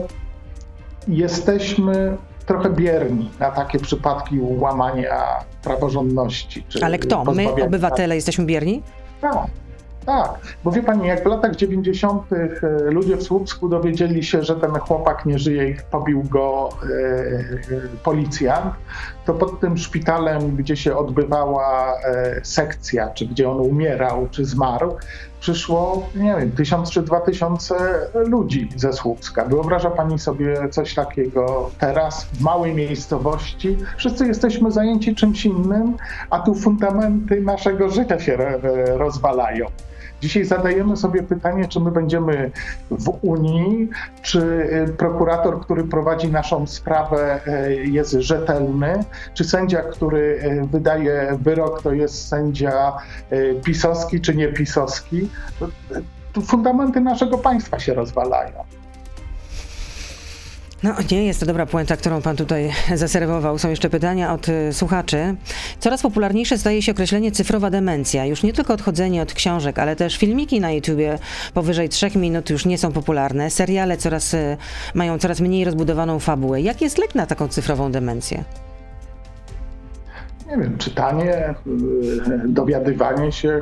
jesteśmy 1.08 2.18
trochę 2.46 2.70
bierni 2.70 3.32
na 3.40 3.52
takie 3.52 3.80
przypadki 3.80 4.40
łamania 4.40 5.24
praworządności. 5.64 6.66
Ale 6.84 7.00
kto? 7.00 7.24
My, 7.24 7.52
obywatele, 7.52 8.16
jesteśmy 8.16 8.46
bierni? 8.46 8.84
Tak. 9.22 9.48
Tak, 10.06 10.40
bo 10.64 10.72
wie 10.72 10.84
pani, 10.84 11.08
jak 11.08 11.24
w 11.24 11.26
latach 11.26 11.56
90. 11.56 12.34
E, 12.34 12.48
ludzie 12.92 13.18
w 13.18 13.24
Słupsku 13.24 13.70
dowiedzieli 13.70 14.24
się, 14.24 14.44
że 14.44 14.56
ten 14.56 14.72
chłopak 14.72 15.26
nie 15.26 15.40
żyje 15.40 15.70
i 15.70 15.76
pobił 15.92 16.24
go 16.24 16.70
e, 16.84 16.88
e, 16.88 17.44
policjant, 18.04 18.74
to 19.26 19.34
pod 19.34 19.60
tym 19.60 19.78
szpitalem, 19.78 20.56
gdzie 20.56 20.78
się 20.78 20.98
odbywała 20.98 21.94
e, 21.94 22.42
sekcja, 22.44 23.10
czy 23.10 23.26
gdzie 23.26 23.50
on 23.50 23.60
umierał, 23.60 24.28
czy 24.32 24.46
zmarł, 24.46 24.96
przyszło, 25.40 26.10
nie 26.16 26.36
wiem, 26.40 26.52
tysiąc 26.52 26.92
czy 26.92 27.02
dwa 27.02 27.20
tysiące 27.20 27.76
ludzi 28.14 28.70
ze 28.76 28.94
Słupska. 28.94 29.46
Wyobraża 29.46 29.92
pani 29.92 30.20
sobie 30.20 30.70
coś 30.70 30.94
takiego 30.94 31.70
teraz 31.80 32.26
w 32.26 32.42
małej 32.42 32.74
miejscowości? 32.74 33.78
Wszyscy 33.98 34.28
jesteśmy 34.28 34.72
zajęci 34.72 35.16
czymś 35.16 35.46
innym, 35.46 35.98
a 36.30 36.40
tu 36.40 36.56
fundamenty 36.56 37.42
naszego 37.42 37.90
życia 37.90 38.20
się 38.20 38.38
rozwalają. 38.98 39.66
Dzisiaj 40.22 40.46
zadajemy 40.46 40.98
sobie 40.98 41.24
pytanie, 41.24 41.68
czy 41.68 41.80
my 41.80 41.92
będziemy 41.92 42.52
w 42.92 43.10
Unii, 43.22 43.90
czy 44.22 44.40
y, 44.90 44.94
prokurator, 44.98 45.62
który 45.62 45.84
prowadzi 45.84 46.28
naszą 46.28 46.68
sprawę, 46.68 47.40
y, 47.68 47.86
jest 47.86 48.12
rzetelny, 48.12 49.04
czy 49.34 49.44
sędzia, 49.44 49.82
który 49.82 50.20
y, 50.20 50.68
wydaje 50.68 51.38
wyrok, 51.42 51.82
to 51.82 51.94
jest 51.94 52.28
sędzia 52.28 52.94
pisowski 53.64 54.22
czy 54.22 54.36
nie 54.36 54.48
pisowski. 54.48 55.30
Fundamenty 56.46 57.02
naszego 57.02 57.38
państwa 57.38 57.80
się 57.80 57.94
rozwalają. 57.94 58.81
No, 60.84 60.94
nie 61.12 61.26
jest 61.26 61.40
to 61.40 61.46
dobra 61.46 61.66
puenta, 61.66 61.98
którą 61.98 62.22
pan 62.22 62.36
tutaj 62.36 62.72
zaserwował. 62.96 63.58
Są 63.58 63.70
jeszcze 63.70 63.90
pytania 63.90 64.34
od 64.34 64.50
y, 64.50 64.74
słuchaczy. 64.74 65.36
Coraz 65.80 66.02
popularniejsze 66.02 66.58
staje 66.58 66.82
się 66.82 66.92
określenie 66.92 67.32
cyfrowa 67.32 67.70
demencja. 67.70 68.26
Już 68.26 68.44
nie 68.44 68.54
tylko 68.54 68.74
odchodzenie 68.74 69.22
od 69.22 69.34
książek, 69.34 69.80
ale 69.80 69.96
też 69.96 70.18
filmiki 70.18 70.60
na 70.60 70.72
YouTubie 70.72 71.20
powyżej 71.54 71.90
trzech 71.90 72.16
minut 72.16 72.50
już 72.50 72.66
nie 72.66 72.78
są 72.78 72.92
popularne. 72.92 73.50
Seriale 73.50 73.98
coraz, 73.98 74.34
y, 74.34 74.58
mają 74.94 75.20
coraz 75.20 75.40
mniej 75.40 75.66
rozbudowaną 75.66 76.20
fabułę. 76.20 76.62
Jak 76.62 76.82
jest 76.82 76.98
lek 76.98 77.16
na 77.16 77.26
taką 77.26 77.48
cyfrową 77.48 77.92
demencję? 77.92 78.44
Nie 80.48 80.58
wiem, 80.58 80.78
czytanie, 80.78 81.50
y, 81.68 82.48
dowiadywanie 82.48 83.32
się, 83.32 83.60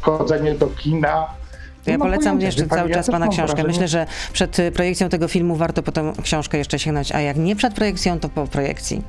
chodzenie 0.00 0.54
do 0.54 0.66
kina, 0.66 1.39
ja 1.86 1.98
no, 1.98 2.04
polecam 2.04 2.40
jeszcze 2.40 2.66
cały 2.66 2.90
czas 2.90 3.10
Pana 3.10 3.28
książkę. 3.28 3.46
Wrażenie. 3.54 3.68
Myślę, 3.68 3.88
że 3.88 4.06
przed 4.32 4.58
y, 4.58 4.72
projekcją 4.72 5.08
tego 5.08 5.28
filmu 5.28 5.56
warto 5.56 5.82
potem 5.82 6.12
książkę 6.22 6.58
jeszcze 6.58 6.78
sięgnąć, 6.78 7.12
a 7.12 7.20
jak 7.20 7.36
nie 7.36 7.56
przed 7.56 7.74
projekcją, 7.74 8.20
to 8.20 8.28
po 8.28 8.46
projekcji. 8.46 9.02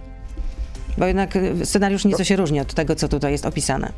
Bo 0.97 1.05
jednak 1.05 1.35
y, 1.35 1.65
scenariusz 1.65 2.05
nieco 2.05 2.23
się 2.23 2.35
różni 2.35 2.59
od 2.59 2.73
tego, 2.73 2.95
co 2.95 3.07
tutaj 3.07 3.31
jest 3.31 3.45
opisane. 3.45 3.91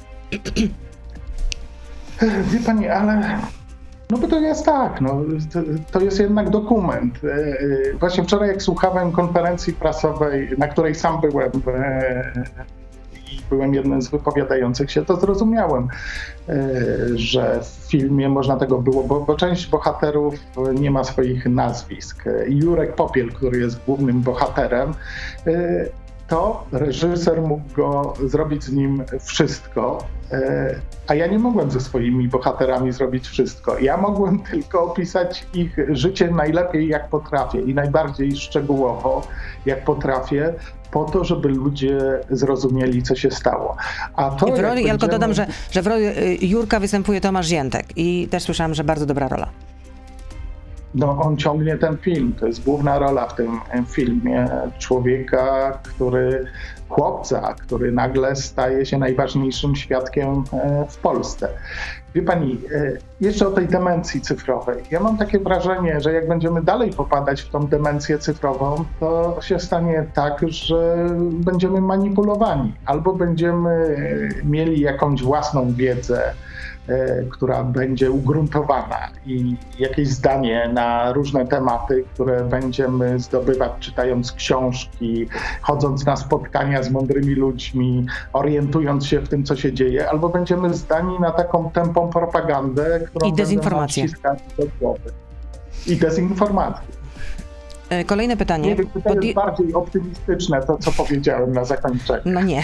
Wie 2.51 2.59
Pani, 2.65 2.87
ale 2.87 3.39
No 4.09 4.17
bo 4.17 4.27
to 4.27 4.39
jest 4.39 4.65
tak, 4.65 5.01
no, 5.01 5.21
to, 5.53 5.59
to, 5.91 5.99
jest 5.99 6.19
jednak 6.19 6.49
dokument. 6.49 7.19
E, 7.23 7.33
e, 7.33 7.93
właśnie 7.99 8.23
wczoraj 8.23 8.49
jak 8.49 8.61
słuchałem 8.61 9.11
konferencji 9.11 9.73
prasowej, 9.73 10.49
na 10.57 10.67
której 10.67 10.95
sam 10.95 11.21
byłem 11.21 11.51
e, 11.67 12.31
byłem 13.49 13.73
jednym 13.73 14.01
z 14.01 14.09
wypowiadających 14.09 14.91
się, 14.91 15.05
to 15.05 15.15
zrozumiałem, 15.15 15.87
że 17.15 17.59
w 17.63 17.91
filmie 17.91 18.29
można 18.29 18.57
tego 18.57 18.81
było, 18.81 19.03
bo, 19.03 19.19
bo 19.19 19.35
część 19.35 19.67
bohaterów 19.67 20.35
nie 20.73 20.91
ma 20.91 21.03
swoich 21.03 21.45
nazwisk. 21.45 22.23
Jurek 22.47 22.95
Popiel, 22.95 23.29
który 23.31 23.59
jest 23.59 23.85
głównym 23.85 24.21
bohaterem, 24.21 24.93
to 26.27 26.65
reżyser 26.71 27.41
mógł 27.41 27.73
go 27.75 28.13
zrobić 28.25 28.63
z 28.63 28.71
nim 28.71 29.03
wszystko, 29.21 30.05
e, 30.31 30.75
a 31.07 31.15
ja 31.15 31.27
nie 31.27 31.39
mogłem 31.39 31.71
ze 31.71 31.79
swoimi 31.79 32.27
bohaterami 32.27 32.91
zrobić 32.91 33.27
wszystko. 33.27 33.79
Ja 33.79 33.97
mogłem 33.97 34.39
tylko 34.39 34.83
opisać 34.83 35.45
ich 35.53 35.77
życie 35.89 36.31
najlepiej 36.31 36.87
jak 36.87 37.09
potrafię 37.09 37.61
i 37.61 37.73
najbardziej 37.73 38.35
szczegółowo 38.35 39.21
jak 39.65 39.83
potrafię, 39.83 40.53
po 40.91 41.05
to, 41.05 41.23
żeby 41.23 41.49
ludzie 41.49 41.99
zrozumieli, 42.29 43.03
co 43.03 43.15
się 43.15 43.31
stało. 43.31 43.75
A 44.15 44.31
to, 44.31 44.47
I 44.47 44.51
w 44.51 44.59
roli, 44.59 44.61
będziemy... 44.61 44.87
ja 44.87 44.97
tylko 44.97 45.07
dodam, 45.07 45.33
że, 45.33 45.47
że 45.71 45.81
w 45.81 45.87
roli 45.87 46.05
y, 46.05 46.37
Jurka 46.41 46.79
występuje 46.79 47.21
Tomasz 47.21 47.47
Ziętek 47.47 47.85
i 47.95 48.27
też 48.31 48.43
słyszałam, 48.43 48.73
że 48.73 48.83
bardzo 48.83 49.05
dobra 49.05 49.27
rola 49.27 49.49
no, 50.95 51.19
on 51.21 51.37
ciągnie 51.37 51.77
ten 51.77 51.97
film. 51.97 52.33
To 52.39 52.47
jest 52.47 52.63
główna 52.63 52.99
rola 52.99 53.27
w 53.27 53.35
tym 53.35 53.59
filmie 53.87 54.47
człowieka, 54.79 55.79
który, 55.83 56.45
chłopca, 56.89 57.53
który 57.53 57.91
nagle 57.91 58.35
staje 58.35 58.85
się 58.85 58.97
najważniejszym 58.97 59.75
świadkiem 59.75 60.43
e, 60.53 60.85
w 60.89 60.97
Polsce. 60.97 61.49
Wie 62.15 62.21
pani, 62.21 62.61
e, 62.75 62.91
jeszcze 63.21 63.47
o 63.47 63.51
tej 63.51 63.67
demencji 63.67 64.21
cyfrowej. 64.21 64.83
Ja 64.91 64.99
mam 64.99 65.17
takie 65.17 65.39
wrażenie, 65.39 66.01
że 66.01 66.13
jak 66.13 66.27
będziemy 66.27 66.63
dalej 66.63 66.91
popadać 66.91 67.41
w 67.41 67.49
tą 67.49 67.67
demencję 67.67 68.19
cyfrową, 68.19 68.85
to 68.99 69.37
się 69.41 69.59
stanie 69.59 70.05
tak, 70.13 70.49
że 70.49 71.09
będziemy 71.19 71.81
manipulowani 71.81 72.73
albo 72.85 73.13
będziemy 73.13 73.95
mieli 74.43 74.81
jakąś 74.81 75.23
własną 75.23 75.73
wiedzę 75.73 76.33
E, 76.33 76.52
która 77.31 77.63
będzie 77.63 78.11
ugruntowana 78.11 79.09
i 79.25 79.55
jakieś 79.79 80.07
zdanie 80.07 80.69
na 80.73 81.13
różne 81.13 81.47
tematy, 81.47 82.03
które 82.13 82.43
będziemy 82.43 83.19
zdobywać 83.19 83.71
czytając 83.79 84.31
książki, 84.31 85.27
chodząc 85.61 86.05
na 86.05 86.15
spotkania 86.15 86.83
z 86.83 86.91
mądrymi 86.91 87.35
ludźmi, 87.35 88.05
orientując 88.33 89.05
się 89.05 89.19
w 89.19 89.29
tym, 89.29 89.43
co 89.43 89.55
się 89.55 89.73
dzieje, 89.73 90.09
albo 90.09 90.29
będziemy 90.29 90.73
zdani 90.73 91.19
na 91.19 91.31
taką 91.31 91.71
tempą 91.71 92.09
propagandę, 92.09 92.99
którą 92.99 93.27
I 93.27 93.33
dezinformację. 93.33 94.05
do 94.57 94.65
głowy. 94.79 95.11
I 95.87 95.95
dezinformację. 95.95 97.03
E, 97.89 98.03
kolejne 98.03 98.37
pytanie. 98.37 98.69
Nie 98.69 98.75
wiem, 98.75 98.87
czy 98.93 99.01
to 99.01 99.21
jest 99.21 99.35
bardziej 99.35 99.73
optymistyczne, 99.73 100.61
to 100.61 100.77
co 100.77 100.91
powiedziałem 100.91 101.53
na 101.53 101.65
zakończenie. 101.65 102.21
No 102.25 102.41
nie. 102.41 102.63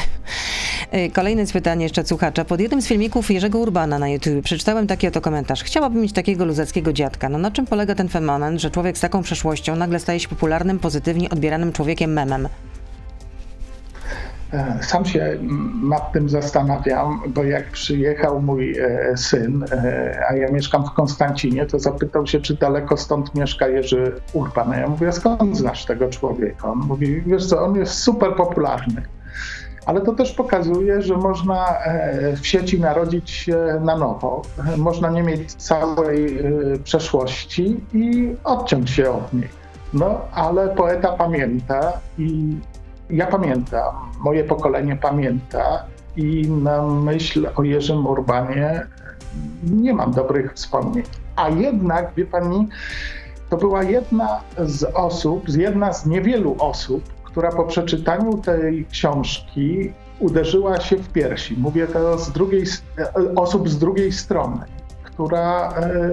E, 0.91 1.10
kolejne 1.10 1.45
pytanie 1.54 1.84
jeszcze 1.84 2.06
słuchacza. 2.06 2.45
Pod 2.45 2.60
jednym 2.60 2.82
z 2.82 2.88
filmików 2.88 3.32
Jerzego 3.32 3.60
Urbana 3.60 3.99
na 3.99 4.10
YouTube 4.10 4.43
przeczytałem 4.43 4.88
taki 4.88 5.08
oto 5.08 5.21
komentarz. 5.21 5.63
Chciałabym 5.63 6.02
mieć 6.02 6.13
takiego 6.13 6.45
luzackiego 6.45 6.93
dziadka. 6.93 7.30
No 7.30 7.38
na 7.38 7.52
czym 7.52 7.65
polega 7.65 7.95
ten 7.95 8.10
fenomen, 8.10 8.60
że 8.60 8.71
człowiek 8.71 8.97
z 8.97 9.02
taką 9.02 9.21
przeszłością 9.21 9.75
nagle 9.75 9.99
staje 9.99 10.19
się 10.19 10.28
popularnym, 10.28 10.80
pozytywnie 10.80 11.30
odbieranym 11.30 11.71
człowiekiem 11.73 12.13
memem? 12.13 12.47
E, 14.54 14.80
sam 14.82 15.06
się 15.06 15.38
nad 15.84 16.12
tym 16.12 16.30
zastanawiam, 16.30 17.21
bo 17.28 17.43
jak 17.43 17.71
przyjechał 17.71 18.41
mój 18.41 18.80
e, 18.80 19.17
syn, 19.17 19.65
a 20.30 20.36
ja 20.36 20.52
mieszkam 20.52 20.86
w 20.86 20.91
Konstancinie, 20.91 21.65
to 21.65 21.80
zapytał 21.80 22.28
się, 22.28 22.41
czy 22.41 22.56
daleko 22.56 22.97
stąd 22.97 23.36
mieszka 23.36 23.67
Jerzy 23.67 24.12
Urban. 24.34 24.71
Ja 24.71 24.88
mówię, 24.88 25.12
skąd 25.12 25.58
znasz 25.58 25.86
tego 25.86 26.10
człowieka? 26.10 26.71
On 26.71 26.78
mówi, 26.80 27.21
wiesz 27.21 27.45
co, 27.45 27.62
on 27.62 27.75
jest 27.75 27.93
super 27.93 28.36
popularny 28.36 29.02
ale 29.89 30.02
to 30.02 30.13
też 30.13 30.32
pokazuje, 30.32 31.02
że 31.02 31.17
można 31.17 31.80
e, 31.80 32.36
w 32.36 32.47
sieci 32.47 32.80
narodzić 32.80 33.30
się 33.30 33.58
na 33.82 33.97
nowo. 33.97 34.41
Można 34.78 35.10
nie 35.10 35.23
mieć 35.23 35.54
całej 35.54 36.39
e, 36.39 36.43
przeszłości 36.84 37.80
i 37.93 38.36
odciąć 38.43 38.89
się 38.89 39.12
od 39.12 39.34
niej. 39.34 39.49
No, 39.93 40.21
ale 40.34 40.67
poeta 40.67 41.12
pamięta 41.12 41.93
i 42.17 42.58
ja 43.10 43.28
pamiętam, 43.28 43.95
moje 44.19 44.43
pokolenie 44.43 44.95
pamięta 44.95 45.84
i 46.17 46.49
na 46.49 46.88
myśl 46.88 47.49
o 47.56 47.63
Jerzym 47.63 48.08
Urbanie 48.08 48.86
nie 49.63 49.93
mam 49.93 50.12
dobrych 50.12 50.54
wspomnień. 50.54 51.04
A 51.36 51.49
jednak, 51.49 52.13
wie 52.15 52.25
pani, 52.25 52.67
to 53.49 53.58
była 53.58 53.84
jedna 53.84 54.39
z 54.58 54.84
osób, 54.84 55.49
jedna 55.49 55.93
z 55.93 56.06
niewielu 56.06 56.56
osób, 56.60 57.18
która 57.32 57.52
po 57.52 57.63
przeczytaniu 57.63 58.38
tej 58.38 58.86
książki 58.92 59.94
uderzyła 60.20 60.80
się 60.80 60.98
w 60.98 61.10
piersi. 61.10 61.56
Mówię 61.58 61.88
to 61.88 62.18
z 62.18 62.32
drugiej, 62.32 62.63
osób 63.36 63.70
z 63.70 63.78
drugiej 63.78 64.12
strony, 64.12 64.65
która 65.04 65.70
e, 65.70 66.10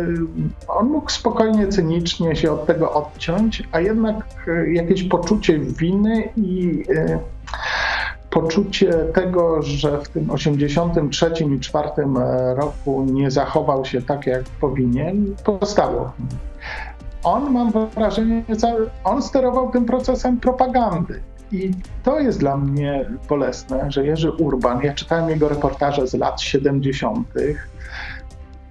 on 0.69 0.89
mógł 0.89 1.11
spokojnie, 1.11 1.69
cynicznie 1.69 2.37
się 2.37 2.53
od 2.53 2.67
tego 2.67 2.93
odciąć, 2.93 3.63
a 3.73 3.81
jednak 3.81 4.17
e, 4.49 4.73
jakieś 4.73 5.03
poczucie 5.03 5.59
winy 5.59 6.29
i 6.37 6.85
e, 6.97 7.19
poczucie 8.31 8.93
tego, 8.93 9.63
że 9.63 10.01
w 10.01 10.09
tym 10.09 10.31
83 10.31 11.31
i 11.57 11.61
4 11.61 11.89
roku 12.57 13.07
nie 13.13 13.31
zachował 13.31 13.85
się 13.85 14.03
tak, 14.03 14.27
jak 14.27 14.43
powinien, 14.45 15.35
postało 15.45 16.13
on, 17.27 17.53
mam 17.53 17.73
wrażenie, 17.95 18.43
on 19.05 19.23
sterował 19.23 19.71
tym 19.71 19.85
procesem 19.85 20.41
propagandy. 20.41 21.21
I 21.53 21.71
to 22.03 22.21
jest 22.21 22.39
dla 22.39 22.57
mnie 22.57 23.11
bolesne, 23.29 23.91
że 23.91 24.07
Jerzy 24.07 24.33
Urban, 24.33 24.83
ja 24.83 24.95
czytałem 24.95 25.31
jego 25.31 25.49
reportaże 25.49 26.07
z 26.07 26.15
lat 26.15 26.41
70., 26.41 27.29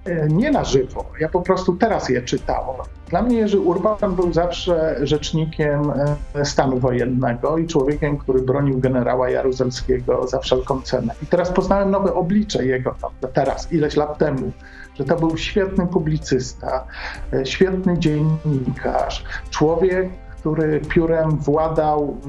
e, 0.06 0.28
nie 0.28 0.50
na 0.50 0.64
żywo, 0.64 1.04
ja 1.20 1.28
po 1.28 1.40
prostu 1.40 1.76
teraz 1.76 2.08
je 2.08 2.22
czytałem. 2.22 2.76
Dla 3.08 3.22
mnie 3.22 3.36
Jerzy 3.36 3.60
Urban 3.60 4.14
był 4.16 4.32
zawsze 4.32 4.96
rzecznikiem 5.02 5.92
e, 6.34 6.44
stanu 6.44 6.78
wojennego 6.78 7.58
i 7.58 7.66
człowiekiem, 7.66 8.18
który 8.18 8.42
bronił 8.42 8.80
generała 8.80 9.30
Jaruzelskiego 9.30 10.28
za 10.28 10.38
wszelką 10.38 10.82
cenę. 10.82 11.14
I 11.22 11.26
teraz 11.26 11.50
poznałem 11.52 11.90
nowe 11.90 12.14
oblicze 12.14 12.66
jego, 12.66 12.94
teraz, 13.32 13.72
ileś 13.72 13.96
lat 13.96 14.18
temu 14.18 14.52
że 14.98 15.04
to 15.04 15.16
był 15.16 15.36
świetny 15.36 15.86
publicysta, 15.86 16.86
e, 17.32 17.46
świetny 17.46 17.98
dziennikarz, 17.98 19.24
człowiek, 19.50 20.08
który 20.40 20.80
piórem 20.80 21.36
władał 21.36 22.20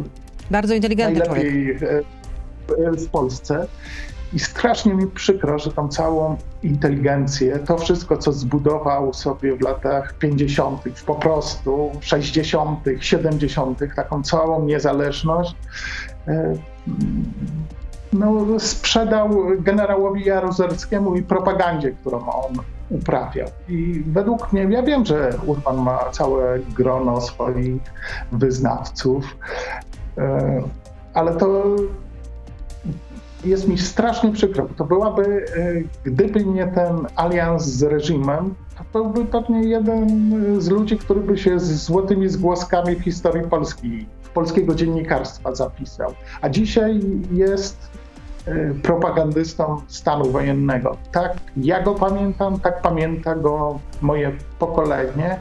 bardzo 0.51 0.73
inteligentny 0.73 1.19
najlepiej 1.19 1.77
człowiek. 1.77 1.93
E, 1.93 2.97
w 2.97 3.09
Polsce. 3.09 3.67
I 4.33 4.39
strasznie 4.39 4.93
mi 4.93 5.07
przykro, 5.07 5.59
że 5.59 5.71
tą 5.71 5.87
całą 5.87 6.37
inteligencję, 6.63 7.59
to 7.59 7.77
wszystko, 7.77 8.17
co 8.17 8.31
zbudował 8.31 9.13
sobie 9.13 9.55
w 9.55 9.61
latach 9.61 10.13
50., 10.13 10.81
po 11.05 11.15
prostu 11.15 11.91
60., 12.01 12.79
70., 12.99 13.79
taką 13.95 14.23
całą 14.23 14.65
niezależność, 14.65 15.55
e, 16.27 16.53
no, 18.13 18.59
sprzedał 18.59 19.29
generałowi 19.59 20.25
Jaruzerskiemu 20.25 21.15
i 21.15 21.23
propagandzie, 21.23 21.91
którą 21.91 22.29
on 22.31 22.53
uprawiał. 22.89 23.47
I 23.69 24.03
według 24.07 24.53
mnie, 24.53 24.67
ja 24.69 24.83
wiem, 24.83 25.05
że 25.05 25.33
Urban 25.45 25.77
ma 25.77 25.99
całe 26.11 26.59
grono 26.59 27.21
swoich 27.21 27.81
wyznawców, 28.31 29.37
e, 30.17 30.61
ale 31.13 31.35
to 31.35 31.63
jest 33.45 33.67
mi 33.67 33.77
strasznie 33.77 34.31
przykro. 34.31 34.67
To 34.77 34.85
byłaby, 34.85 35.45
e, 35.55 36.09
gdyby 36.09 36.45
nie 36.45 36.67
ten 36.67 37.07
alians 37.15 37.65
z 37.65 37.83
reżimem, 37.83 38.55
to 38.93 39.03
byłby 39.03 39.25
pewnie 39.25 39.63
jeden 39.63 40.07
z 40.61 40.69
ludzi, 40.69 40.97
który 40.97 41.19
by 41.19 41.37
się 41.37 41.59
z 41.59 41.83
złotymi 41.83 42.29
zgłoskami 42.29 42.95
w 42.95 43.03
historii 43.03 43.49
Polski, 43.49 44.05
polskiego 44.37 44.75
dziennikarstwa 44.75 45.55
zapisał. 45.55 46.13
A 46.41 46.49
dzisiaj 46.49 47.01
jest 47.31 47.77
Y, 48.47 48.75
propagandystą 48.83 49.81
stanu 49.87 50.31
wojennego. 50.31 50.97
Tak, 51.11 51.37
ja 51.57 51.83
go 51.83 51.95
pamiętam, 51.95 52.59
tak 52.59 52.81
pamięta 52.81 53.35
go 53.35 53.79
moje 54.01 54.31
pokolenie. 54.59 55.39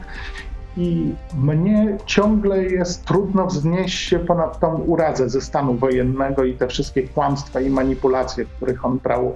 I 0.77 1.13
mnie 1.37 1.97
ciągle 2.05 2.63
jest 2.63 3.05
trudno 3.05 3.47
wznieść 3.47 3.99
się 3.99 4.19
ponad 4.19 4.59
tą 4.59 4.75
urazę 4.75 5.29
ze 5.29 5.41
stanu 5.41 5.73
wojennego 5.73 6.43
i 6.43 6.53
te 6.53 6.67
wszystkie 6.67 7.07
kłamstwa 7.07 7.61
i 7.61 7.69
manipulacje, 7.69 8.45
w 8.45 8.49
których 8.49 8.85
on 8.85 8.97
brał 8.97 9.35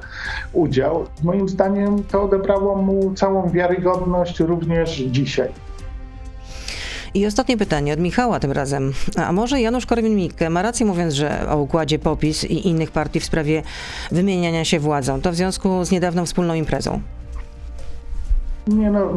udział. 0.53 1.05
Moim 1.23 1.49
zdaniem 1.49 2.03
to 2.03 2.23
odebrało 2.23 2.75
mu 2.75 3.13
całą 3.13 3.49
wiarygodność 3.49 4.39
również 4.39 4.97
dzisiaj. 4.97 5.49
I 7.13 7.25
ostatnie 7.25 7.57
pytanie 7.57 7.93
od 7.93 7.99
Michała 7.99 8.39
tym 8.39 8.51
razem. 8.51 8.93
A 9.17 9.31
może 9.31 9.61
Janusz 9.61 9.85
Korwin-Mikke 9.85 10.49
ma 10.49 10.61
rację 10.61 10.85
mówiąc, 10.85 11.13
że 11.13 11.49
o 11.49 11.57
układzie 11.57 11.99
POPIS 11.99 12.43
i 12.43 12.67
innych 12.67 12.91
partii 12.91 13.19
w 13.19 13.25
sprawie 13.25 13.63
wymieniania 14.11 14.65
się 14.65 14.79
władzą, 14.79 15.21
to 15.21 15.31
w 15.31 15.35
związku 15.35 15.85
z 15.85 15.91
niedawną 15.91 16.25
wspólną 16.25 16.53
imprezą? 16.53 17.01
Nie 18.67 18.91
no. 18.91 19.11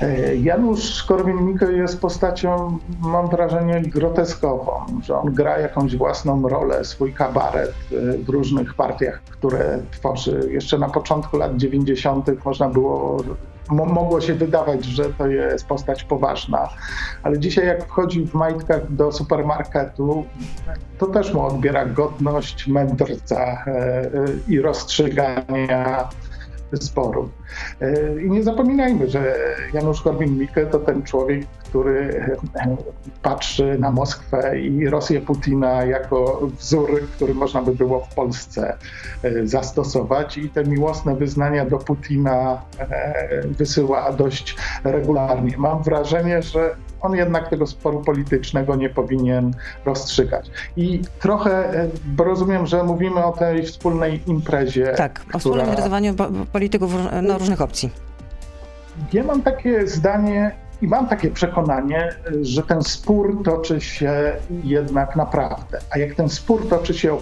e, 0.00 0.36
Janusz 0.36 1.04
Korwin-Mikke 1.06 1.70
jest 1.70 2.00
postacią, 2.00 2.78
mam 3.00 3.28
wrażenie, 3.28 3.80
groteskową, 3.80 4.72
że 5.04 5.16
on 5.16 5.34
gra 5.34 5.58
jakąś 5.58 5.96
własną 5.96 6.48
rolę, 6.48 6.84
swój 6.84 7.12
kabaret 7.12 7.74
e, 7.92 8.18
w 8.18 8.28
różnych 8.28 8.74
partiach, 8.74 9.22
które 9.30 9.78
tworzy. 9.90 10.48
Jeszcze 10.50 10.78
na 10.78 10.88
początku 10.88 11.36
lat 11.36 11.56
90. 11.56 12.44
można 12.44 12.68
było, 12.68 13.22
mo- 13.70 13.84
mogło 13.84 14.20
się 14.20 14.34
wydawać, 14.34 14.84
że 14.84 15.04
to 15.04 15.26
jest 15.26 15.66
postać 15.66 16.04
poważna, 16.04 16.68
ale 17.22 17.38
dzisiaj 17.38 17.66
jak 17.66 17.84
wchodzi 17.84 18.26
w 18.26 18.34
majtkach 18.34 18.92
do 18.92 19.12
supermarketu, 19.12 20.24
to 20.98 21.06
też 21.06 21.34
mu 21.34 21.46
odbiera 21.46 21.86
godność 21.86 22.66
mędrca 22.66 23.36
e, 23.36 23.70
e, 23.70 24.08
i 24.48 24.60
rozstrzygania 24.60 26.08
sporów. 26.76 27.30
E, 27.80 28.22
I 28.22 28.30
nie 28.30 28.42
zapominajmy, 28.42 29.10
że 29.10 29.34
Janusz 29.72 30.02
Korwin-Mikke 30.02 30.66
to 30.66 30.78
ten 30.78 31.02
człowiek, 31.02 31.46
który 31.64 32.24
e, 32.54 32.76
patrzy 33.22 33.76
na 33.78 33.90
Moskwę 33.90 34.60
i 34.60 34.88
Rosję 34.88 35.20
Putina 35.20 35.84
jako 35.84 36.48
wzór, 36.58 37.00
który 37.16 37.34
można 37.34 37.62
by 37.62 37.74
było 37.74 38.00
w 38.00 38.14
Polsce 38.14 38.76
e, 39.22 39.46
zastosować 39.46 40.38
i 40.38 40.48
te 40.48 40.64
miłosne 40.64 41.16
wyznania 41.16 41.66
do 41.66 41.78
Putina 41.78 42.62
wysyła 43.44 44.12
dość 44.12 44.56
regularnie. 44.84 45.58
Mam 45.58 45.82
wrażenie, 45.82 46.42
że 46.42 46.76
on 47.02 47.14
jednak 47.16 47.48
tego 47.50 47.66
sporu 47.66 48.00
politycznego 48.00 48.76
nie 48.76 48.88
powinien 48.90 49.54
rozstrzygać. 49.84 50.50
I 50.76 51.02
trochę, 51.20 51.74
e, 51.82 51.88
bo 52.04 52.24
rozumiem, 52.24 52.66
że 52.66 52.84
mówimy 52.84 53.24
o 53.24 53.32
tej 53.32 53.62
wspólnej 53.62 54.22
imprezie. 54.30 54.94
Tak, 54.96 55.18
o 55.20 55.24
która- 55.24 55.38
wspólnym 55.38 55.66
interesowaniu 55.66 56.14
po- 56.14 56.28
polityków 56.52 56.94
no, 57.22 57.38
różnych 57.38 57.60
opcji. 57.60 57.90
Ja 59.12 59.24
mam 59.24 59.42
takie 59.42 59.86
zdanie 59.86 60.52
i 60.82 60.88
mam 60.88 61.08
takie 61.08 61.30
przekonanie, 61.30 62.08
że 62.40 62.62
ten 62.62 62.82
spór 62.82 63.42
toczy 63.44 63.80
się 63.80 64.32
jednak 64.64 65.16
naprawdę. 65.16 65.78
A 65.90 65.98
jak 65.98 66.14
ten 66.14 66.28
spór 66.28 66.68
toczy 66.68 66.94
się 66.94 67.18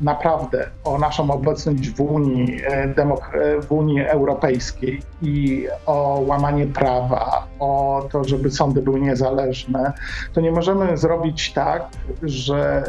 naprawdę 0.00 0.70
o 0.84 0.98
naszą 0.98 1.30
obecność 1.30 1.90
w 1.90 2.00
Unii, 2.00 2.60
e, 2.64 2.68
e, 2.72 3.62
w 3.62 3.72
Unii 3.72 4.00
Europejskiej 4.06 5.02
i 5.22 5.66
o 5.86 6.22
łamanie 6.26 6.66
prawa, 6.66 7.46
o 7.58 8.04
to, 8.12 8.24
żeby 8.24 8.50
sądy 8.50 8.82
były 8.82 9.00
niezależne, 9.00 9.92
to 10.32 10.40
nie 10.40 10.52
możemy 10.52 10.96
zrobić 10.96 11.52
tak, 11.52 11.82
że 12.22 12.82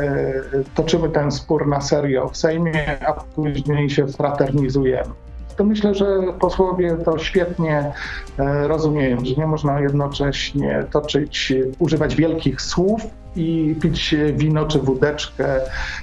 e, 0.53 0.63
toczymy 0.75 1.09
ten 1.09 1.31
spór 1.31 1.67
na 1.67 1.81
serio 1.81 2.29
w 2.29 2.37
Sejmie, 2.37 3.05
a 3.07 3.13
później 3.13 3.89
się 3.89 4.07
fraternizujemy 4.07 5.30
to 5.61 5.65
myślę, 5.65 5.95
że 5.95 6.05
posłowie 6.39 6.97
to 7.05 7.17
świetnie 7.17 7.91
e, 8.39 8.67
rozumieją, 8.67 9.25
że 9.25 9.35
nie 9.35 9.47
można 9.47 9.79
jednocześnie 9.79 10.85
toczyć, 10.91 11.53
używać 11.79 12.15
wielkich 12.15 12.61
słów 12.61 13.01
i 13.35 13.75
pić 13.81 14.15
wino 14.33 14.65
czy 14.65 14.79
wódeczkę 14.79 15.59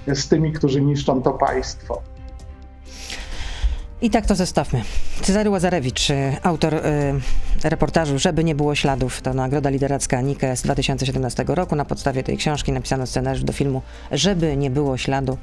z 0.06 0.28
tymi, 0.28 0.52
którzy 0.52 0.82
niszczą 0.82 1.22
to 1.22 1.30
państwo. 1.30 2.02
I 4.02 4.10
tak 4.10 4.26
to 4.26 4.34
zestawmy. 4.34 4.82
Cezary 5.22 5.50
Łazarewicz, 5.50 6.10
y, 6.10 6.36
autor 6.42 6.74
y, 6.74 6.80
reportażu 7.64 8.18
Żeby 8.18 8.44
nie 8.44 8.54
było 8.54 8.74
śladów, 8.74 9.22
to 9.22 9.34
nagroda 9.34 9.70
literacka 9.70 10.20
Nike 10.20 10.56
z 10.56 10.62
2017 10.62 11.44
roku. 11.48 11.76
Na 11.76 11.84
podstawie 11.84 12.22
tej 12.22 12.36
książki 12.36 12.72
napisano 12.72 13.06
scenariusz 13.06 13.44
do 13.44 13.52
filmu 13.52 13.82
Żeby 14.12 14.56
nie 14.56 14.70
było 14.70 14.96
śladów. 14.96 15.38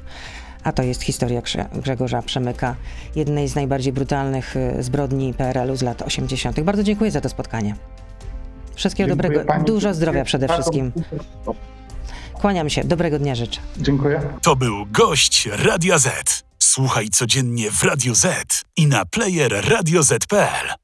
A 0.64 0.72
to 0.72 0.82
jest 0.82 1.02
historia 1.02 1.40
Grze- 1.42 1.80
Grzegorza 1.82 2.22
Przemyka, 2.22 2.76
jednej 3.16 3.48
z 3.48 3.54
najbardziej 3.54 3.92
brutalnych 3.92 4.56
y, 4.56 4.82
zbrodni 4.82 5.34
PRL-u 5.34 5.76
z 5.76 5.82
lat 5.82 6.02
80. 6.02 6.60
Bardzo 6.60 6.82
dziękuję 6.82 7.10
za 7.10 7.20
to 7.20 7.28
spotkanie. 7.28 7.74
Wszystkiego 8.74 9.08
Dziękuję 9.08 9.28
dobrego, 9.28 9.48
pani. 9.52 9.64
dużo 9.64 9.94
zdrowia 9.94 10.24
przede 10.24 10.48
wszystkim. 10.48 10.92
Kłaniam 12.32 12.70
się, 12.70 12.84
dobrego 12.84 13.18
dnia 13.18 13.34
życzę. 13.34 13.60
Dziękuję. 13.78 14.20
To 14.42 14.56
był 14.56 14.86
gość 14.86 15.48
Radia 15.52 15.98
Z. 15.98 16.42
Słuchaj 16.58 17.08
codziennie 17.08 17.70
w 17.70 17.82
Radio 17.82 18.14
Z 18.14 18.26
i 18.76 18.86
na 18.86 19.04
player 19.04 19.64
radioz.pl. 19.68 20.76